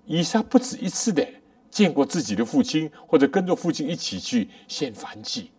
[0.07, 1.27] 以撒不止一次的
[1.71, 5.51] 见过自己的父亲，或者跟着父亲一起去献燔祭。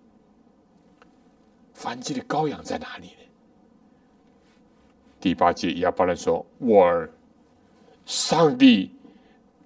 [1.78, 3.13] 燔祭的羔羊在哪里呢？
[5.21, 7.12] 第八节亚伯兰说：“我儿，
[8.06, 8.91] 上帝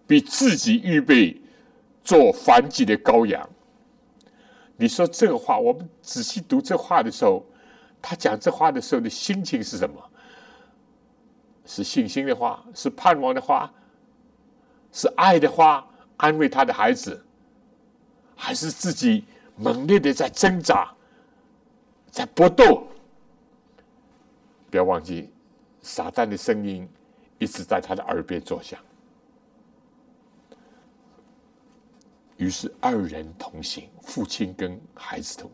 [0.06, 1.40] 比自己预备
[2.04, 3.48] 做燔祭的羔羊。”
[4.76, 7.46] 你说这个话，我们仔细读这话的时候，
[8.02, 10.10] 他讲这话的时候的心情是什么？
[11.66, 13.72] 是信心的话，是盼望的话，
[14.92, 17.24] 是爱的话，安慰他的孩子，
[18.36, 19.24] 还是自己
[19.56, 20.94] 猛烈的在挣扎，
[22.12, 22.86] 在搏斗？
[24.70, 25.32] 不要忘记，
[25.82, 26.90] 撒旦的声音
[27.38, 28.78] 一直在他的耳边作响。
[32.44, 35.50] 于是二人同行，父亲跟孩子同。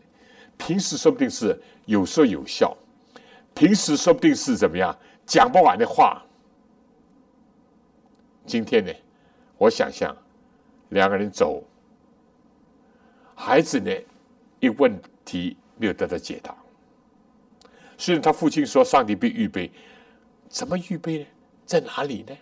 [0.58, 2.75] 平时说不定是有说有笑，
[3.54, 6.25] 平时说不定是怎么样讲不完的话。
[8.43, 8.91] 今天呢，
[9.60, 10.17] 我想象
[10.89, 11.63] 两个人走，
[13.36, 13.91] 孩子呢
[14.60, 16.58] 一问题没有得到解答。
[17.99, 19.71] 虽然他父亲说上帝必预备，
[20.47, 21.25] 怎么预备呢？
[21.67, 22.36] 在哪里呢？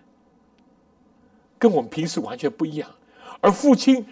[1.60, 2.90] 跟我们平时完全不一样。
[3.42, 4.06] 而父亲。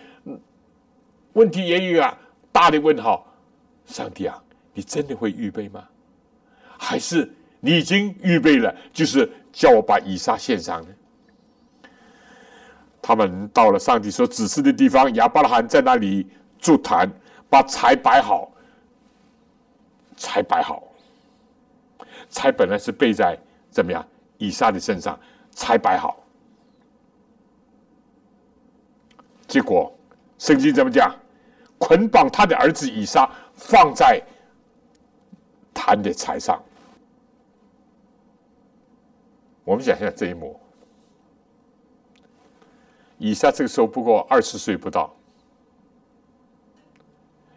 [1.36, 2.18] 问题也有啊
[2.52, 3.26] 大的问号：
[3.86, 4.42] 上帝啊，
[4.74, 5.88] 你真的会预备吗？
[6.78, 11.90] 还是你已经预备了，就是叫我把以撒献上呢？
[13.02, 16.28] 他们到了上帝所指示的地方，亚伯拉罕在那里
[16.60, 17.10] 筑坛，
[17.50, 18.52] 把柴摆好。
[20.18, 20.82] 柴摆好，
[22.30, 23.38] 柴本来是备在
[23.70, 24.04] 怎么样
[24.38, 25.20] 以撒的身上，
[25.52, 26.24] 柴摆好，
[29.46, 29.94] 结果
[30.40, 31.14] 圣经怎么讲？
[31.78, 34.22] 捆绑他的儿子以撒，放在
[35.74, 36.62] 坛的柴上。
[39.64, 40.60] 我们想象这一幕，
[43.18, 45.14] 以撒这个时候不过二十岁不到，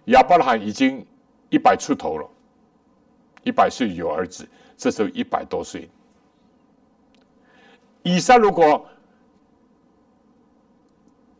[0.07, 1.07] 亚伯拉罕已经
[1.51, 2.27] 一百出头了，
[3.45, 5.89] 一百岁有儿子，这时候一百多岁。
[8.03, 8.87] 以撒如果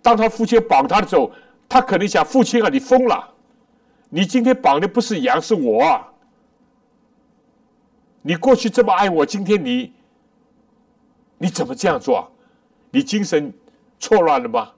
[0.03, 1.31] 当他父亲绑他的时候，
[1.69, 3.35] 他可能想：“父亲啊，你疯了！
[4.09, 5.85] 你今天绑的不是羊，是我。
[5.85, 6.09] 啊！
[8.23, 9.93] 你过去这么爱我，今天你
[11.37, 12.31] 你怎么这样做？
[12.91, 13.53] 你精神
[13.99, 14.73] 错乱了吗？”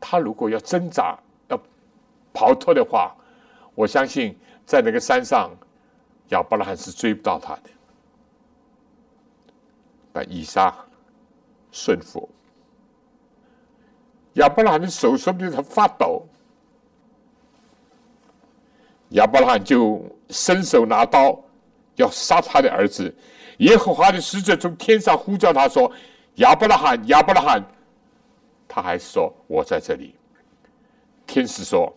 [0.00, 1.16] 他如果要挣扎、
[1.48, 1.60] 要
[2.32, 3.14] 逃脱的话，
[3.74, 5.50] 我相信在那个山上，
[6.30, 7.70] 亚伯拉罕是追不到他的。
[10.12, 10.74] 但以撒
[11.70, 12.28] 顺服。
[14.38, 16.26] 亚伯拉罕的手说不定他发抖，
[19.10, 21.38] 亚伯拉罕就伸手拿刀
[21.96, 23.14] 要杀他的儿子。
[23.58, 25.90] 耶和华的使者从天上呼叫他说
[26.36, 27.60] ：“亚伯拉罕，亚伯拉罕！”
[28.68, 30.14] 他还说：“我在这里。”
[31.26, 31.92] 天使说：“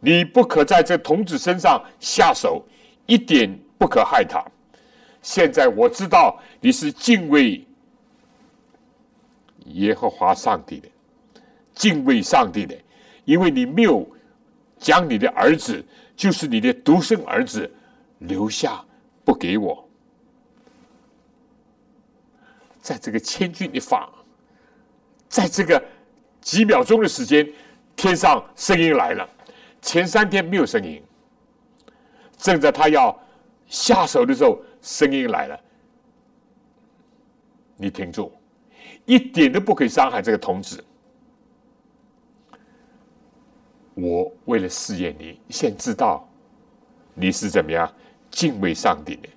[0.00, 2.66] 你不可在这童子身上下手，
[3.06, 4.44] 一点不可害他。
[5.22, 7.64] 现在我知道你是敬畏。”
[9.74, 10.88] 耶和华上帝的
[11.74, 12.76] 敬畏上帝的，
[13.24, 14.08] 因为你没有
[14.78, 15.84] 将你的儿子，
[16.16, 17.70] 就是你的独生儿子
[18.18, 18.84] 留下
[19.24, 19.88] 不给我，
[22.80, 24.10] 在这个千钧一发，
[25.28, 25.82] 在这个
[26.40, 27.48] 几秒钟的时间，
[27.94, 29.28] 天上声音来了。
[29.80, 31.02] 前三天没有声音，
[32.36, 33.16] 正在他要
[33.68, 35.60] 下手的时候，声音来了。
[37.76, 38.32] 你停住。
[39.08, 40.84] 一点都不可以伤害这个童子。
[43.94, 46.28] 我为了试验你，先知道
[47.14, 47.90] 你是怎么样
[48.30, 49.28] 敬畏上帝的，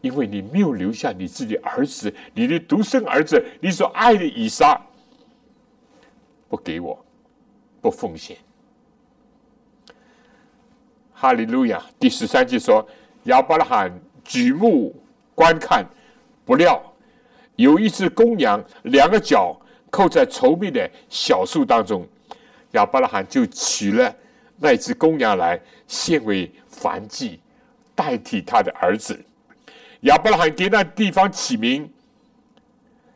[0.00, 4.76] 因为你没有留下你自己儿子，你的独生儿子，你所爱的以撒，
[6.48, 6.98] 不给我，
[7.80, 8.36] 不奉献。
[11.14, 11.80] 哈利路亚！
[12.00, 12.84] 第十三节说，
[13.26, 13.90] 亚伯拉罕
[14.24, 14.92] 举目
[15.32, 15.86] 观看，
[16.44, 16.82] 不料。
[17.56, 19.58] 有一只公羊，两个脚
[19.90, 22.06] 扣在稠密的小树当中，
[22.72, 24.14] 亚伯拉罕就取了
[24.58, 27.40] 那只公羊来献为燔祭，
[27.94, 29.18] 代替他的儿子。
[30.02, 31.90] 亚伯拉罕给那地方起名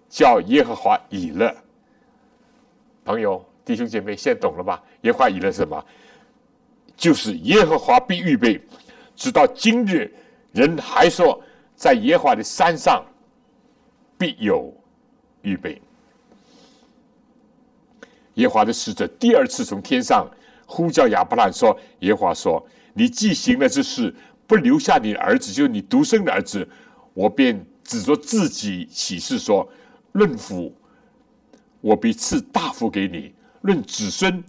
[0.09, 1.55] 叫耶和华以勒。
[3.05, 4.83] 朋友、弟兄姐妹，现懂了吧？
[5.03, 5.85] 耶和华以勒什么？
[6.97, 8.61] 就是耶和华必预备，
[9.17, 10.13] 直到今日，
[10.53, 11.43] 人还说
[11.75, 13.05] 在耶和华的山上。
[14.21, 14.71] 必有
[15.41, 15.81] 预备。
[18.35, 20.31] 耶华的使者第二次从天上
[20.67, 22.63] 呼叫亚伯兰说：“耶华说，
[22.93, 24.15] 你既行了这事，
[24.47, 26.69] 不留下你儿子，就是你独生的儿子，
[27.15, 29.67] 我便指着自己起誓说：
[30.13, 30.71] 论福，
[31.81, 34.45] 我必赐大福给你；论子孙，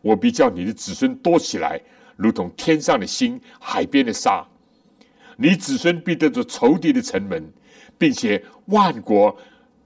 [0.00, 1.80] 我必叫你的子孙多起来，
[2.16, 4.44] 如同天上的星、海边的沙。
[5.36, 7.52] 你子孙必得着仇敌的城门，
[8.04, 9.34] 并且万国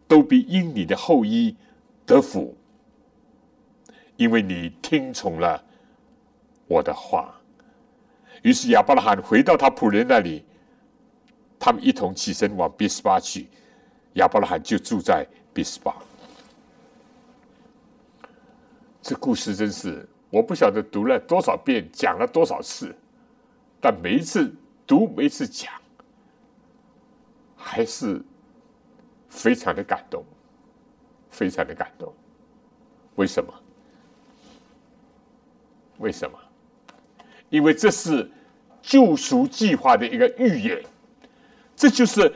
[0.09, 1.55] 都必因你的后裔
[2.05, 2.53] 得福，
[4.17, 5.63] 因为你听从了
[6.67, 7.33] 我的话。
[8.43, 10.45] 于是亚伯拉罕回到他仆人那里，
[11.61, 13.47] 他们一同起身往比斯巴去。
[14.15, 15.95] 亚伯拉罕就住在比斯巴。
[19.01, 22.93] 这故事真是我不晓得读了多少遍，讲了多少次，
[23.81, 24.53] 但每一次
[24.89, 25.73] 读，每一次讲，
[27.69, 28.25] 还是
[29.29, 30.25] 非常的感动，
[31.29, 32.11] 非常的感动。
[33.17, 33.53] 为什么？
[35.99, 36.39] 为什么？
[37.51, 38.31] 因为这是
[38.81, 40.83] 救赎计划的一个预言，
[41.77, 42.33] 这就是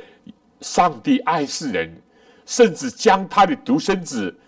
[0.61, 1.91] 上帝爱世人，
[2.45, 4.39] 甚至将他的独生子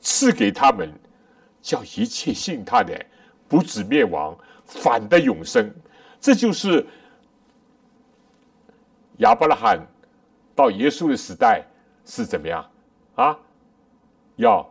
[0.00, 0.92] 赐给他们，
[1.62, 3.06] 叫一切信他的
[3.48, 5.74] 不止灭亡，反得永生。
[6.20, 6.86] 这就是
[9.18, 9.80] 亚伯拉罕
[10.56, 11.62] 到耶稣的时代
[12.04, 12.68] 是怎么样
[13.14, 13.38] 啊？
[14.36, 14.68] 要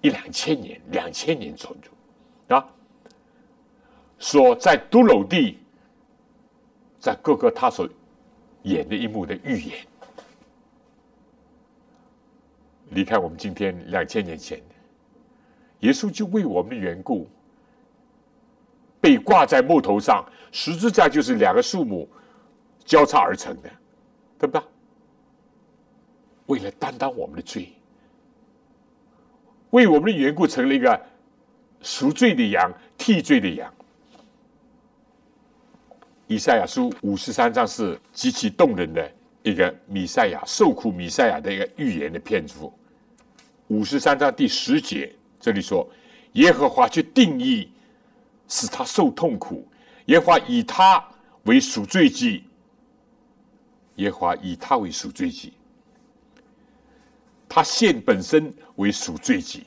[0.00, 2.66] 一两千年，两千年左右啊。
[4.18, 5.58] 说在都楼地，
[6.98, 7.86] 在各个他所
[8.62, 9.86] 演的一幕的预言，
[12.90, 14.58] 离开我们今天两千年前，
[15.80, 17.28] 耶稣就为我们的缘故
[19.02, 22.08] 被挂在木头上，十字架就是两个树木
[22.86, 23.70] 交叉而成的，
[24.38, 24.62] 对不对？
[26.46, 27.72] 为了担当我们的罪，
[29.70, 30.98] 为我们的缘故成了一个
[31.82, 33.70] 赎罪的羊，替罪的羊。
[36.28, 39.12] 以赛亚书五十三章是极其动人的
[39.42, 42.72] 一个米赛亚受苦米赛亚的一个预言的篇幅。
[43.68, 45.88] 五十三章第十节，这里说
[46.34, 47.68] ：“耶和华去定义，
[48.46, 49.64] 使他受痛苦；
[50.06, 51.04] 耶和华以他
[51.44, 52.44] 为赎罪祭，
[53.96, 55.52] 耶和华以他为赎罪祭，
[57.48, 59.66] 他现本身为赎罪祭。”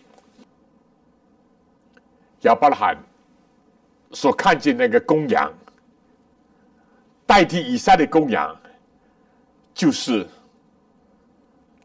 [2.43, 2.97] 亚伯拉罕
[4.11, 5.53] 所看见那个公羊。
[7.25, 8.59] 代替以撒的公羊，
[9.71, 10.27] 就是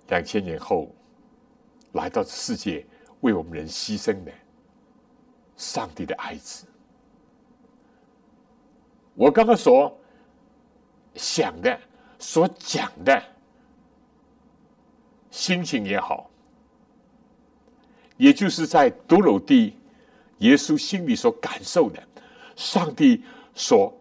[0.08, 0.90] 两千年后
[1.92, 2.86] 来到世界
[3.20, 4.32] 为我们人牺牲的
[5.54, 6.66] 上帝的爱子。
[9.14, 9.94] 我刚刚所
[11.14, 11.78] 想的、
[12.18, 13.22] 所讲的
[15.30, 16.30] 心情也好，
[18.16, 19.76] 也就是在独楼地
[20.38, 22.02] 耶稣心里所感受的，
[22.56, 23.22] 上帝
[23.54, 23.92] 所。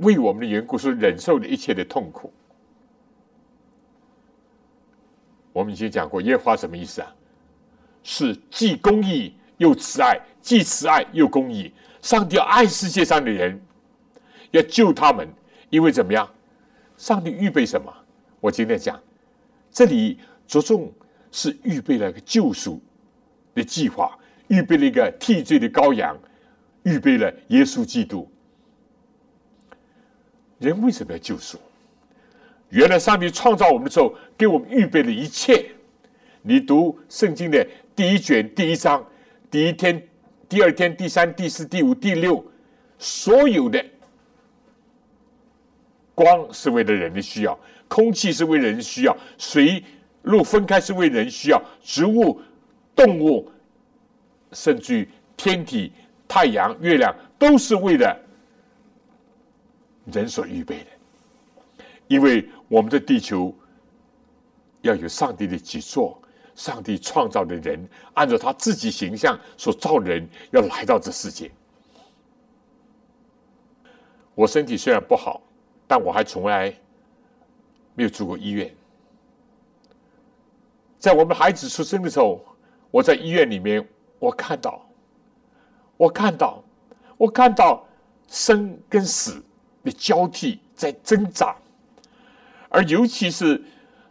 [0.00, 2.32] 为我们的缘故，所忍受的一切的痛苦。
[5.52, 7.12] 我们以前讲过，耶和华什么意思啊？
[8.04, 11.74] 是既公义又慈爱，既慈爱又公义。
[12.00, 13.60] 上帝要爱世界上的人，
[14.52, 15.28] 要救他们，
[15.68, 16.32] 因为怎么样？
[16.98, 17.90] 上帝预备什么？
[18.40, 19.00] 我今天讲，
[19.70, 20.92] 这里着重
[21.30, 22.78] 是预备了个救赎
[23.54, 24.18] 的计划，
[24.48, 26.18] 预备了一个替罪的羔羊，
[26.82, 28.28] 预备了耶稣基督。
[30.58, 31.56] 人为什么要救赎？
[32.70, 35.70] 原来上帝创造我们的时候，给我们预备了一切。
[36.42, 39.06] 你读圣经的第一卷第一章，
[39.50, 40.02] 第一天、
[40.48, 42.44] 第二天、第三、第四、第五、第六，
[42.98, 43.84] 所有的
[46.18, 47.56] 光是为了人的需要，
[47.86, 49.84] 空气是为了人需要，水
[50.22, 52.40] 路分开是为人需要，植物、
[52.96, 53.48] 动物，
[54.50, 55.92] 甚至于天体、
[56.26, 58.20] 太阳、月亮，都是为了。
[60.12, 63.54] 人所预备的，因为我们的地球
[64.80, 66.20] 要有上帝的杰作，
[66.56, 71.48] 上帝创造的人按照他自己形象所造人，要来到这世界。
[74.34, 75.42] 我身体虽然不好，
[75.88, 76.72] 但我还从来
[77.96, 78.72] 没有住过医院。
[81.00, 82.44] 在我们孩子出生的时候，
[82.92, 83.84] 我在医院里面，
[84.20, 84.86] 我看到，
[85.96, 86.62] 我看到，
[87.16, 87.84] 我看到
[88.28, 89.42] 生跟死。
[89.84, 91.56] 的交替在挣扎，
[92.68, 93.62] 而尤其是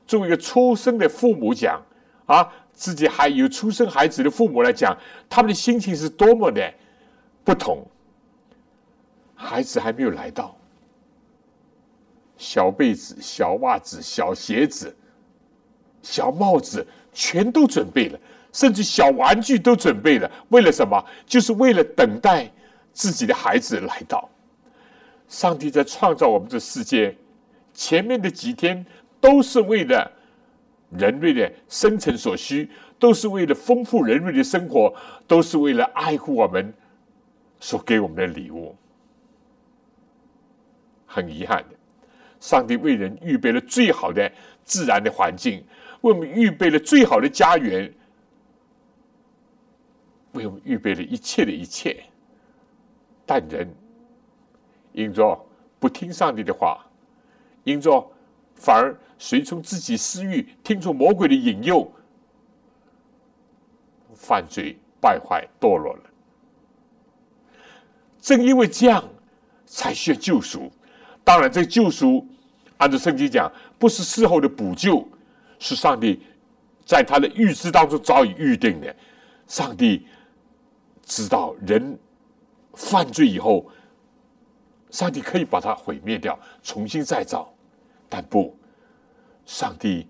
[0.08, 1.80] 作为一个出生的父母讲
[2.26, 4.98] 啊，自己还有出生孩子的父母来讲，
[5.30, 6.74] 他们的心情是多么的
[7.44, 7.86] 不同。
[9.36, 10.57] 孩子还没有来到，
[12.38, 14.96] 小被子、小袜子、小鞋子、
[16.02, 18.20] 小帽子全都准备了，
[18.54, 20.32] 甚至小玩具都准备了。
[20.50, 21.04] 为了什么？
[21.26, 22.50] 就是为了等待
[22.94, 24.30] 自己的孩子来到。
[25.28, 27.14] 上帝在创造我们这世界，
[27.74, 28.86] 前面的几天
[29.20, 30.10] 都是为了
[30.92, 34.94] 人类的生存所需，都是为了丰富人类的生活，
[35.28, 36.74] 都是为了爱护我们
[37.60, 38.74] 所给我们的礼物。
[41.06, 41.76] 很遗憾的，
[42.40, 44.32] 上帝为人预备了最好的
[44.64, 45.66] 自然的环境，
[46.02, 47.92] 为我们预备了最好的家园，
[50.34, 52.04] 为我们预备了一切的一切。
[53.26, 53.68] 但人
[54.94, 55.38] 因着
[55.80, 56.86] 不听上帝的话，
[57.64, 58.06] 因着
[58.56, 61.92] 反而随从自己私欲，听从魔鬼的引诱，
[64.14, 66.04] 犯罪败坏堕落了。
[68.20, 69.04] 正因为这样，
[69.66, 70.72] 才需要救赎。
[71.28, 72.26] 当然，这个救赎，
[72.78, 75.06] 按照圣经讲，不是事后的补救，
[75.60, 76.22] 是上帝
[76.86, 78.96] 在他的预知当中早已预定的。
[79.46, 80.08] 上帝
[81.04, 82.00] 知道人
[82.76, 83.70] 犯罪以后，
[84.90, 87.54] 上帝可以把它毁灭掉，重新再造，
[88.08, 88.58] 但不，
[89.46, 90.08] 上帝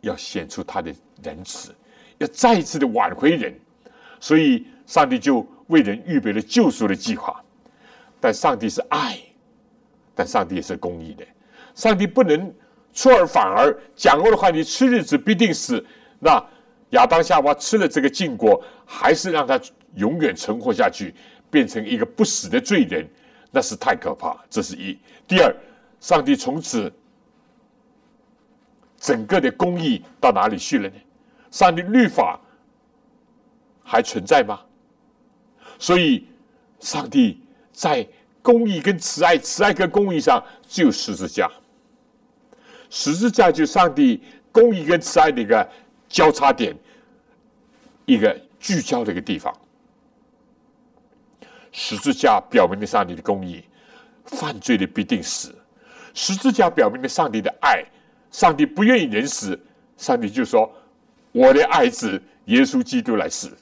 [0.00, 0.92] 要显出他的
[1.22, 1.72] 仁慈，
[2.18, 3.56] 要再一次的挽回人，
[4.18, 7.40] 所以上帝就为人预备了救赎的计划。
[8.20, 9.18] 但上帝是爱，
[10.14, 11.24] 但上帝也是公义的。
[11.74, 12.52] 上帝不能
[12.92, 15.84] 出尔反尔，讲过的话，你吃日子必定死。
[16.18, 16.44] 那
[16.90, 19.60] 亚当夏娃吃了这个禁果，还是让他
[19.94, 21.14] 永远存活下去，
[21.50, 23.08] 变成一个不死的罪人，
[23.52, 24.36] 那是太可怕。
[24.50, 24.98] 这是一。
[25.26, 25.54] 第二，
[26.00, 26.92] 上帝从此
[28.96, 30.96] 整个的公义到哪里去了呢？
[31.50, 32.40] 上帝律法
[33.84, 34.60] 还存在吗？
[35.78, 36.26] 所以，
[36.80, 37.40] 上帝。
[37.78, 38.04] 在
[38.42, 41.48] 公义跟慈爱、慈爱跟公义上，只有十字架。
[42.90, 44.20] 十字架就是上帝
[44.50, 45.70] 公义跟慈爱的一个
[46.08, 46.76] 交叉点，
[48.04, 49.56] 一个聚焦的一个地方。
[51.70, 53.62] 十字架表明了上帝的公义，
[54.24, 55.52] 犯罪的必定死；
[56.14, 57.84] 十字架表明了上帝的爱，
[58.32, 59.56] 上帝不愿意人死，
[59.96, 60.68] 上帝就说
[61.30, 63.56] ：“我的爱子耶稣基督来死。”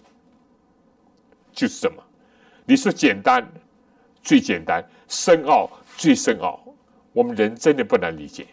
[1.52, 2.02] 就是这么，
[2.64, 3.46] 你说简单。
[4.26, 6.60] 最简单，深奥最深奥，
[7.12, 8.48] 我们人真的不难理解。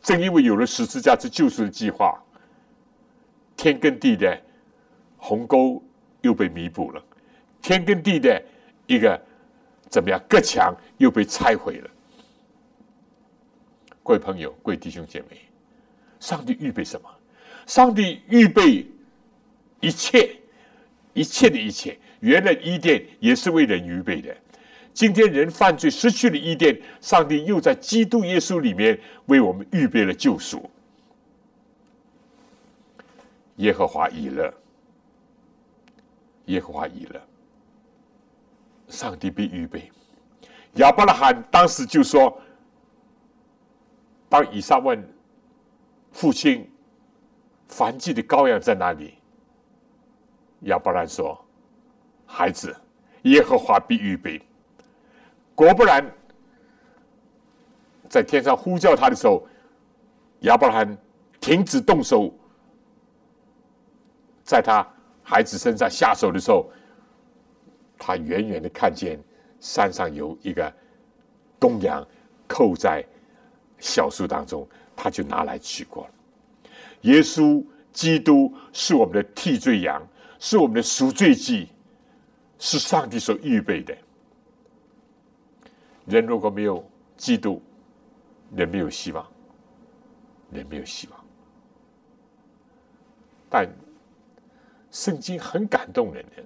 [0.00, 2.18] 正因为有了十字架之救赎的计划，
[3.58, 4.40] 天跟地的
[5.18, 5.82] 鸿沟
[6.22, 7.04] 又被弥补了，
[7.60, 8.42] 天跟地的
[8.86, 9.20] 一个
[9.90, 11.90] 怎么样隔墙又被拆毁了。
[14.02, 15.38] 各位朋友，各位弟兄姐妹，
[16.18, 17.10] 上帝预备什么？
[17.66, 18.86] 上帝预备
[19.80, 20.34] 一切，
[21.12, 21.98] 一切的一切。
[22.20, 24.36] 原来伊甸也是为人预备的，
[24.92, 30.70] 今天人犯罪失去了伊甸，上帝又在基督耶稣里面为我们预备了救赎。
[33.56, 34.52] 耶和华已乐，
[36.46, 37.20] 耶和华已乐，
[38.88, 39.90] 上帝必预备。
[40.74, 42.38] 亚伯拉罕当时就说
[44.28, 45.02] ：“当以撒问
[46.12, 46.70] 父亲
[47.68, 49.14] 燔祭的羔羊在哪里？”
[50.68, 51.46] 亚伯拉罕说。
[52.32, 52.74] 孩子，
[53.22, 54.40] 耶和华必预备。
[55.54, 56.02] 果不然，
[58.08, 59.46] 在天上呼叫他的时候，
[60.42, 60.96] 亚伯拉罕
[61.40, 62.32] 停止动手，
[64.44, 64.86] 在他
[65.22, 66.70] 孩子身上下手的时候，
[67.98, 69.20] 他远远的看见
[69.58, 70.72] 山上有一个
[71.58, 72.06] 公羊
[72.46, 73.04] 扣在
[73.80, 76.10] 小树当中，他就拿来取过了。
[77.02, 77.62] 耶稣
[77.92, 80.00] 基督是我们的替罪羊，
[80.38, 81.68] 是我们的赎罪祭。
[82.60, 83.96] 是上帝所预备的。
[86.06, 86.88] 人如果没有
[87.18, 87.58] 嫉妒，
[88.54, 89.26] 人没有希望，
[90.52, 91.24] 人没有希望。
[93.48, 93.68] 但
[94.90, 96.42] 圣经很感动人的，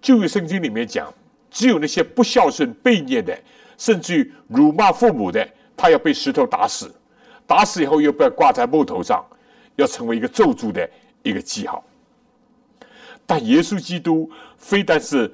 [0.00, 1.12] 旧约圣经里面讲，
[1.50, 3.38] 只有那些不孝顺、悖逆的，
[3.76, 6.92] 甚至于辱骂父母的，他要被石头打死，
[7.46, 9.24] 打死以后又被挂在木头上，
[9.76, 10.88] 要成为一个咒诅的
[11.22, 11.84] 一个记号。
[13.30, 15.30] 但耶稣基督非但是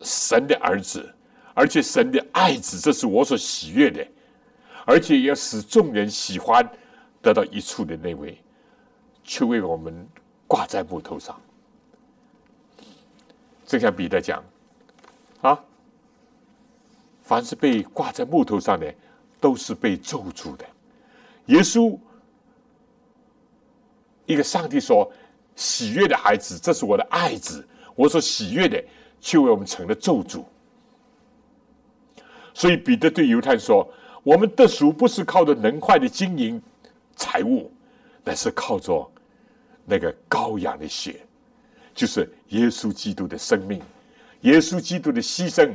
[0.00, 1.12] 神的儿子，
[1.54, 4.06] 而且神的爱子，这是我所喜悦的，
[4.86, 6.64] 而且要使众人喜欢
[7.20, 8.38] 得到一处的那位，
[9.24, 10.06] 却为我们
[10.46, 11.36] 挂在木头上。
[13.66, 14.40] 正像彼得讲
[15.40, 15.58] 啊，
[17.24, 18.94] 凡是被挂在木头上的，
[19.40, 20.64] 都是被咒诅的。
[21.46, 21.98] 耶稣，
[24.26, 25.12] 一个上帝说。
[25.56, 27.66] 喜悦的孩子，这是我的爱子。
[27.94, 28.82] 我所喜悦的，
[29.20, 30.44] 却为我们成了咒诅。
[32.54, 33.86] 所以彼得对犹太说
[34.22, 36.60] ：“我们的赎不是靠着能快的经营
[37.16, 37.72] 财物，
[38.24, 39.10] 乃是靠着
[39.84, 41.24] 那个羔羊的血，
[41.94, 43.82] 就是耶稣基督的生命，
[44.42, 45.70] 耶稣基督的牺牲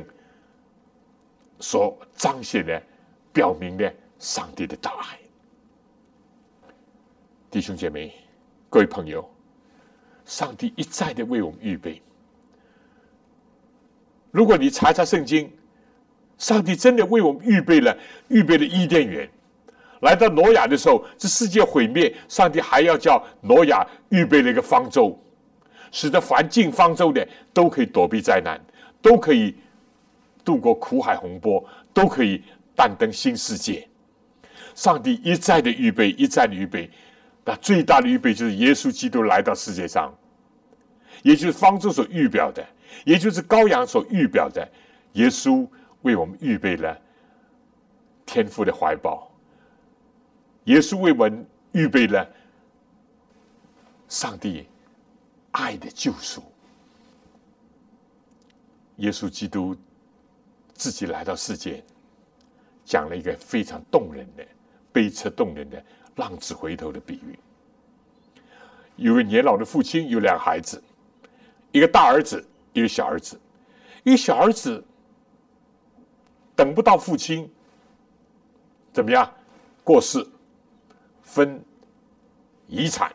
[1.60, 2.82] 所彰显的、
[3.32, 5.18] 表明的上帝的大爱。
[7.50, 8.12] 弟兄姐妹，
[8.68, 9.28] 各位朋友，
[10.28, 12.00] 上帝一再的为我们预备。
[14.30, 15.50] 如果你查查圣经，
[16.36, 17.96] 上帝真的为我们预备了
[18.28, 19.28] 预备了伊甸园。
[20.02, 25.18] 来到挪亚的时候，这世界毁灭，上帝还要叫挪亚预备了一个方舟，
[25.90, 28.60] 使得凡进方舟的都可以躲避灾难，
[29.00, 29.56] 都可以
[30.44, 31.64] 度过苦海洪波，
[31.94, 32.44] 都可以
[32.76, 33.88] 诞登新世界。
[34.74, 36.88] 上帝一再的预备，一再的预备，
[37.48, 40.14] 那最大的预备就是耶稣基督来到世界上，
[41.22, 42.62] 也就是方舟所预表的，
[43.06, 44.70] 也就是羔羊所预表的，
[45.14, 45.66] 耶稣
[46.02, 47.00] 为我们预备了
[48.26, 49.32] 天父的怀抱。
[50.64, 52.30] 耶稣为我们预备了
[54.10, 54.66] 上帝
[55.52, 56.42] 爱的救赎。
[58.96, 59.74] 耶稣基督
[60.74, 61.82] 自己来到世界，
[62.84, 64.46] 讲了一个非常动人的、
[64.92, 65.82] 悲切动人的
[66.18, 67.38] 浪子回头的比喻。
[68.96, 70.82] 有位年老的父亲，有两孩子，
[71.72, 73.40] 一个大儿子，一个小儿子。
[74.04, 74.84] 一个小儿子
[76.54, 77.50] 等不到父亲
[78.92, 79.32] 怎么样
[79.82, 80.26] 过世。
[81.22, 81.62] 分
[82.68, 83.14] 遗产，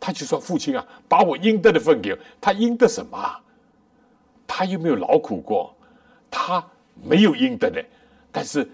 [0.00, 3.40] 他就说：“父亲啊，把我应得的分给我他，应得什么？
[4.46, 5.76] 他又没有劳苦过，
[6.30, 7.84] 他没有应得的。
[8.32, 8.66] 但是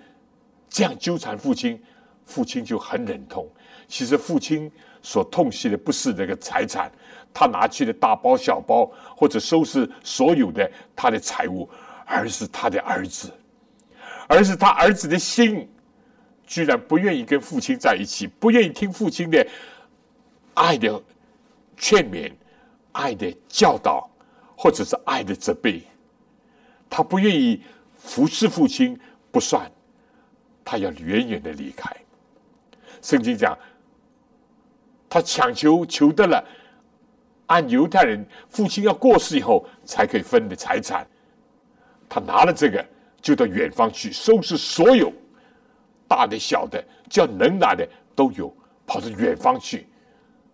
[0.69, 1.83] 这样纠缠父亲，
[2.25, 3.49] 父亲就很忍痛。
[3.87, 4.70] 其实父亲
[5.03, 6.91] 所痛惜的不是那个财产，
[7.33, 11.68] 他拿去的大包小包或者收拾所有的他的财物，
[12.07, 13.31] 而是他的儿子，
[14.29, 15.68] 而是他儿子的心。”
[16.47, 19.47] 居然不愿意跟父亲在一起，不愿意听父亲的
[20.53, 21.03] 爱的
[21.75, 22.31] 劝勉、
[22.93, 24.07] 爱的教导，
[24.55, 25.83] 或者是爱的责备。
[26.91, 27.62] 他不愿意
[27.97, 29.01] 服侍父亲，
[29.33, 29.72] 不算，
[30.62, 31.91] 他要远远的离开。
[33.05, 33.57] 圣经讲，
[35.11, 36.43] 他强求求得了，
[37.49, 41.07] 按犹太人父亲要过世以后才可以分的财产，
[42.09, 42.83] 他拿了这个
[43.21, 45.13] 就到远方去收拾所有。
[46.09, 48.51] 大的、小的，叫能拿的都有，
[48.87, 49.87] 跑到远方去，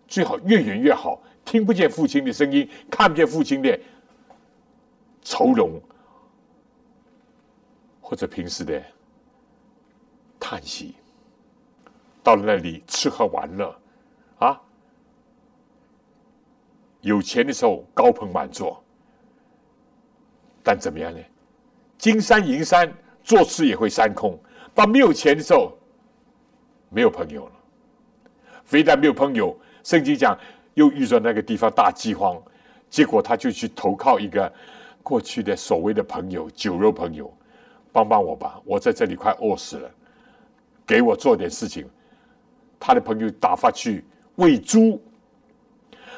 [0.05, 3.79] 最好越远越好，听不见父亲的声音，看不见父亲的
[5.21, 5.79] 愁容，
[8.01, 8.83] 或者平时的
[10.37, 10.95] 叹息。
[12.23, 13.75] 到了那里吃喝玩乐，
[14.39, 14.61] 啊，
[17.01, 18.83] 有钱的时候高朋满座，
[20.63, 21.19] 但怎么样呢？
[21.97, 22.91] 金山银山，
[23.23, 24.39] 坐吃也会三空。
[24.73, 25.77] 到没有钱的时候，
[26.89, 27.51] 没有朋友了。
[28.63, 30.37] 非但没有朋友，圣经讲
[30.75, 32.41] 又遇着那个地方大饥荒，
[32.89, 34.51] 结果他就去投靠一个
[35.03, 37.31] 过去的所谓的朋友酒肉朋友，
[37.91, 39.91] 帮帮我吧，我在这里快饿死了，
[40.85, 41.89] 给我做点事情。
[42.81, 44.03] 他的朋友打发去
[44.37, 44.99] 喂猪，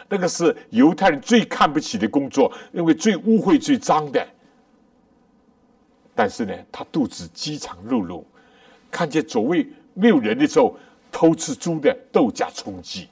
[0.07, 4.25] 那个是犹太人最看不起的工作，因为最污秽、最脏的。
[6.15, 8.23] 但是呢，他肚子饥肠辘辘。
[8.89, 10.77] 看见左位没有人的时候，
[11.11, 13.09] 偷吃猪的豆荚充饥。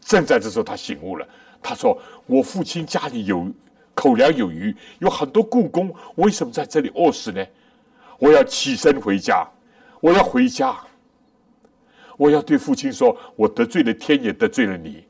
[0.00, 1.28] 正在这时候，他醒悟了。
[1.62, 1.96] 他说
[2.26, 3.46] ：“我父亲家里有
[3.94, 7.46] 口粮有余，有很多故宫，为什么在这里饿死呢？
[8.18, 9.46] 我要起身回家，
[10.00, 10.76] 我要回家。
[12.20, 15.06] 我要对父亲说：我得罪了天，也得罪了你。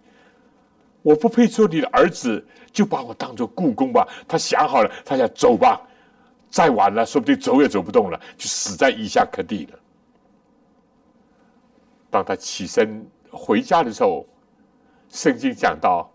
[1.03, 5.81] 我不配做你的儿子，就把我当做故宫吧。”他想好了，他想走吧。
[6.51, 9.79] 再晚了，说不定走也走不动了，就死在伊下克地了。
[12.11, 14.25] 当他起身回家的时候，
[15.09, 16.09] 圣经讲到，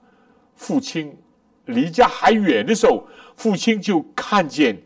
[0.56, 1.14] 父亲
[1.66, 4.82] 离家还远的时候，父亲就看见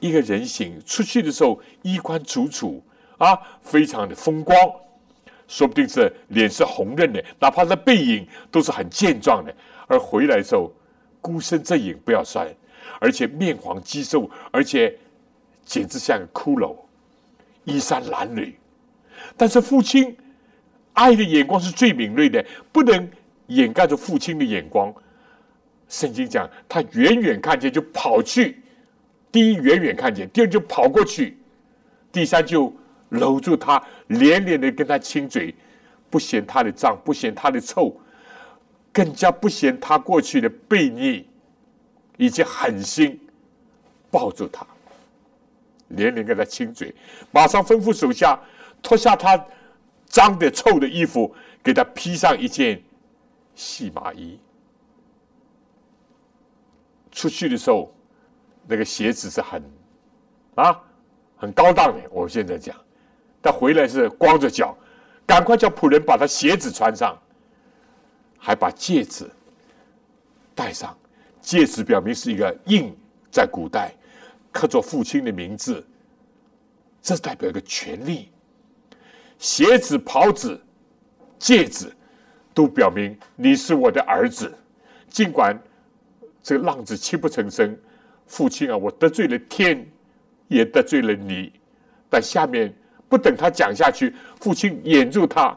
[0.00, 2.82] 一个人形出去的时候，衣冠楚楚
[3.18, 4.56] 啊，非常的风光，
[5.48, 9.52] 说不定是脸是红润的，哪怕是背影都是很健壮的。
[9.88, 10.72] 而回来的时候，
[11.20, 12.46] 孤身这影不要算。
[13.00, 14.96] 而且面黄肌瘦，而且
[15.64, 16.76] 简直像个骷髅，
[17.64, 18.52] 衣衫褴褛。
[19.36, 20.16] 但是父亲
[20.94, 23.08] 爱的眼光是最敏锐的，不能
[23.46, 24.92] 掩盖住父亲的眼光。
[25.88, 28.60] 圣经讲，他远远看见就跑去，
[29.30, 31.38] 第一远远看见，第二就跑过去，
[32.10, 32.72] 第三就
[33.10, 35.54] 搂住他，连连的跟他亲嘴，
[36.10, 37.94] 不嫌他的脏，不嫌他的臭，
[38.92, 41.26] 更加不嫌他过去的悖逆。
[42.20, 43.16] 以及狠心
[44.10, 44.66] 抱住他，
[45.86, 46.92] 连连跟他亲嘴，
[47.30, 48.36] 马上吩咐手下
[48.82, 49.40] 脱下他
[50.04, 51.32] 脏的臭的衣服，
[51.62, 52.82] 给他披上一件
[53.54, 54.36] 细麻衣。
[57.12, 57.94] 出去的时候，
[58.66, 59.62] 那个鞋子是很
[60.56, 60.82] 啊
[61.36, 62.02] 很高档的。
[62.10, 62.76] 我现在讲，
[63.42, 64.76] 他回来是光着脚，
[65.26, 67.16] 赶快叫仆人把他鞋子穿上，
[68.38, 69.28] 还把戒指
[70.54, 70.96] 戴上。
[71.40, 72.94] 戒指表明是一个印，
[73.30, 73.94] 在古代
[74.52, 75.82] 刻着父亲的名字，
[77.00, 78.30] 这代表一个权利。
[79.38, 80.60] 鞋子、袍子、
[81.38, 81.90] 戒指，
[82.52, 84.52] 都表明你是我的儿子。
[85.08, 85.58] 尽管
[86.42, 87.74] 这个浪子泣不成声，
[88.26, 89.88] 父亲啊，我得罪了天，
[90.48, 91.52] 也得罪了你。
[92.10, 92.74] 但下面
[93.08, 95.56] 不等他讲下去，父亲掩住他，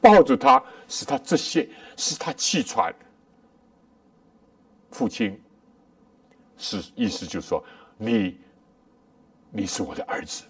[0.00, 2.94] 抱住他，使他窒息，使他气喘。
[4.90, 5.40] 父亲
[6.56, 7.62] 是意思就是说，
[7.96, 8.38] 你，
[9.50, 10.44] 你是我的儿子，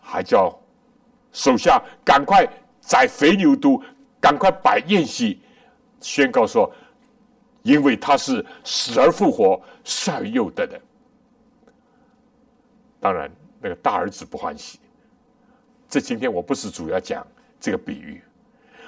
[0.00, 0.56] 还叫。
[1.32, 2.46] 手下赶快
[2.78, 3.82] 宰肥牛犊，
[4.20, 5.40] 赶快摆宴席，
[5.98, 6.70] 宣告说
[7.64, 10.78] ：“因为他是死而复活、善而又得的。”
[13.00, 13.32] 当然，
[13.62, 14.78] 那个大儿子不欢喜。
[15.88, 17.26] 这今天我不是主要讲
[17.60, 18.20] 这个比喻，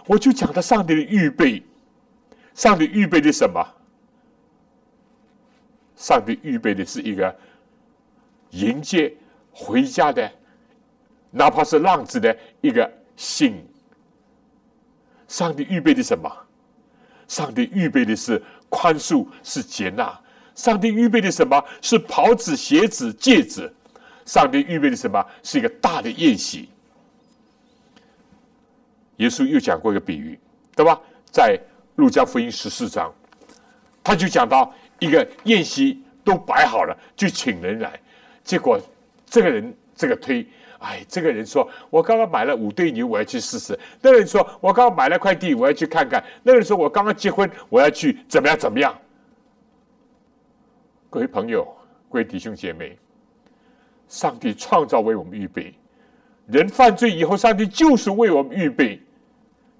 [0.06, 1.62] 我就讲他上帝的预备。
[2.54, 3.64] 上帝预备的什么？
[5.96, 7.34] 上帝预备的是一个
[8.50, 9.12] 迎接
[9.50, 10.30] 回家的。
[11.30, 13.66] 哪怕是浪子的一个心，
[15.26, 16.30] 上帝预备的什么？
[17.26, 20.16] 上帝预备的是宽恕，是接纳。
[20.54, 23.72] 上帝预备的什么是袍子、鞋子、戒指？
[24.24, 26.68] 上帝预备的什么是一个大的宴席？
[29.16, 30.38] 耶稣又讲过一个比喻，
[30.74, 31.00] 对吧？
[31.30, 31.58] 在
[31.96, 33.12] 路加福音十四章，
[34.02, 38.00] 他就讲到一个宴席都摆好了，就请人来，
[38.42, 38.80] 结果
[39.26, 40.46] 这个人这个推。
[40.80, 48.94] 哎，这个人说：“我刚刚买了五对牛，我要去试试。”那个人说：“我刚刚买了块地，我要去看看。”那个人说：“我刚刚结婚，我要去怎么样怎么样。”
[51.08, 51.64] 各位朋友，
[52.10, 52.98] 各位弟兄姐妹，
[54.08, 55.74] 上帝创造为我们预备，
[56.46, 59.00] 人犯罪以后，上帝就是为我们预备。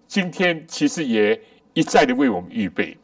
[0.07, 1.41] 今天其实也
[1.73, 2.97] 一再的为我们预备。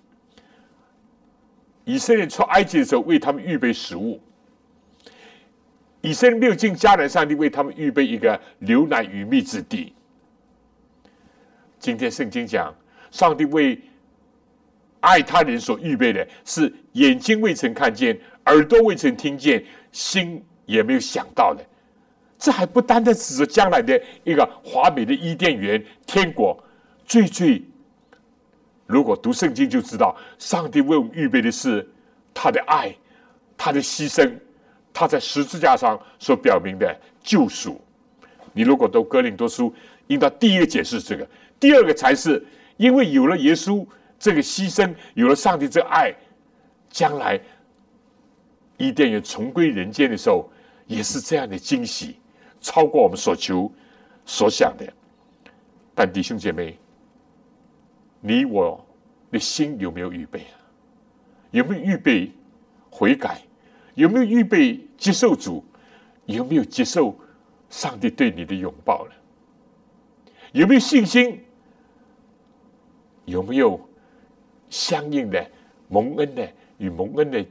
[1.85, 4.21] 以色列出埃及的时候，为他们预备食物。
[6.03, 9.93] 以色列没有进迦南，上帝为他们预备一个牛奶与蜜之地。
[11.79, 12.75] 今天圣经讲，
[13.11, 13.81] 上帝为
[15.01, 21.64] 爱他人所预备的是眼睛未曾看见，耳朵未曾听见，心也没有想到的。
[22.39, 26.59] 这还不单单只是将来的一个华美的伊甸园天国，
[27.05, 27.62] 最最，
[28.87, 31.87] 如果读圣经就知道，上帝为我们预备的是
[32.33, 32.95] 他的爱，
[33.57, 34.33] 他的牺牲。
[34.93, 37.81] 他在十字架上所表明的救赎，
[38.53, 39.73] 你如果读哥林多书，
[40.09, 41.27] 应当第一个解释这个，
[41.61, 42.45] 第二个才是
[42.77, 43.87] 因为有了耶稣
[44.18, 46.12] 这个牺牲，有了上帝这爱，
[46.91, 47.41] 将来
[48.79, 50.51] 伊甸园重归人间的时候，
[50.91, 52.16] 也是这样的惊喜，
[52.61, 53.70] 超过我们所求
[54.26, 54.84] 所想的。
[55.95, 56.76] 但弟兄姐妹，
[58.20, 58.84] 你我
[59.30, 60.59] 的心有没有预备啊？
[61.53, 62.32] 有没有预备
[62.91, 63.41] 悔改？
[63.95, 65.64] 有没有预备接受主？
[66.26, 67.16] 有没有接受
[67.68, 69.12] 上帝对你的拥抱呢？
[70.51, 71.41] 有没有信心？
[73.26, 73.80] 有没有
[74.68, 75.49] 相应的
[75.86, 77.47] 蒙恩的与蒙恩的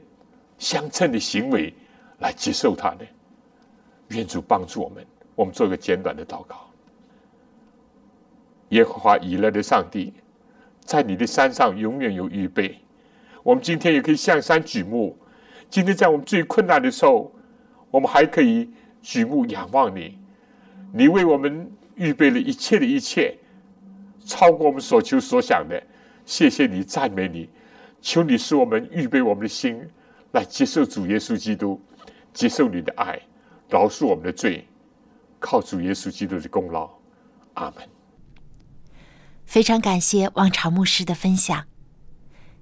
[0.58, 1.72] 相称的行为
[2.18, 3.00] 来接受他呢？
[4.10, 5.04] 愿主帮助我们。
[5.34, 6.70] 我们做个简短的祷告。
[8.68, 10.12] 耶和华以勒的上帝，
[10.84, 12.78] 在你的山上永远有预备。
[13.42, 15.16] 我们今天也可以向山举目。
[15.68, 17.32] 今天在我们最困难的时候，
[17.90, 18.68] 我们还可以
[19.00, 20.18] 举目仰望你。
[20.92, 23.36] 你为我们预备了一切的一切，
[24.24, 25.82] 超过我们所求所想的。
[26.26, 27.48] 谢谢你，赞美你，
[28.00, 29.80] 求你使我们预备我们的心
[30.32, 31.80] 来接受主耶稣基督，
[32.32, 33.20] 接受你的爱，
[33.70, 34.66] 饶恕我们的罪，
[35.38, 36.90] 靠主耶稣基督的功劳。
[37.54, 37.88] 阿门。
[39.46, 41.66] 非常感谢王朝牧师的分享，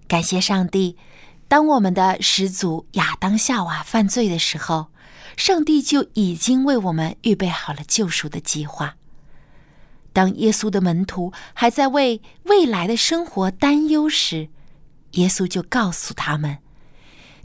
[0.06, 0.96] 感谢上帝。
[1.48, 4.88] 当我们的始祖亚当夏娃犯罪的时候，
[5.36, 8.96] 上帝就已经为我们预备好了救赎的计划。
[10.12, 14.48] 当耶稣的门徒还在为未来的生活担忧时，
[15.12, 16.58] 耶稣就告诉他们：“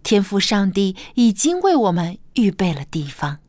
[0.04, 3.40] 天父上帝已经为我们预备了地方。”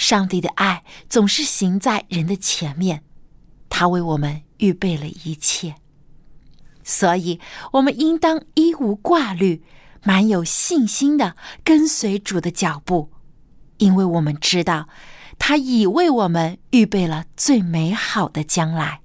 [0.00, 3.04] 上帝的爱总是行在人的前面，
[3.68, 5.74] 他为我们预备了一切。
[6.82, 7.38] 所以，
[7.72, 9.62] 我们应当一无挂虑、
[10.02, 13.12] 满有信心的跟随主的脚步，
[13.76, 14.88] 因为我们知道，
[15.38, 19.02] 他已为我们预备了最美好的将来。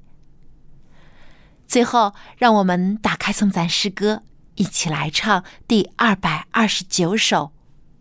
[1.68, 4.24] 最后，让我们打开颂赞诗歌，
[4.56, 7.52] 一起来唱第二百二十九首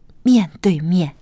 [0.22, 1.16] 《面对面》。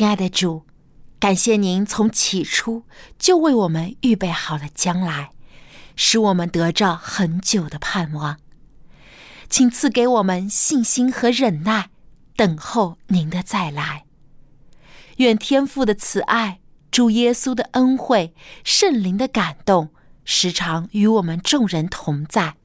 [0.00, 0.64] 亲爱的主，
[1.18, 2.84] 感谢您从起初
[3.18, 5.32] 就为我们预备好了将来，
[5.94, 8.38] 使我们得着很久的盼望。
[9.50, 11.90] 请赐给我们信心和忍耐，
[12.34, 14.06] 等候您的再来。
[15.18, 18.34] 愿天父的慈爱、主耶稣的恩惠、
[18.64, 19.90] 圣灵的感动，
[20.24, 22.56] 时常与我们众人同在，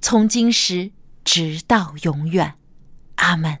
[0.00, 0.90] 从今时
[1.22, 2.54] 直到永远。
[3.14, 3.60] 阿门。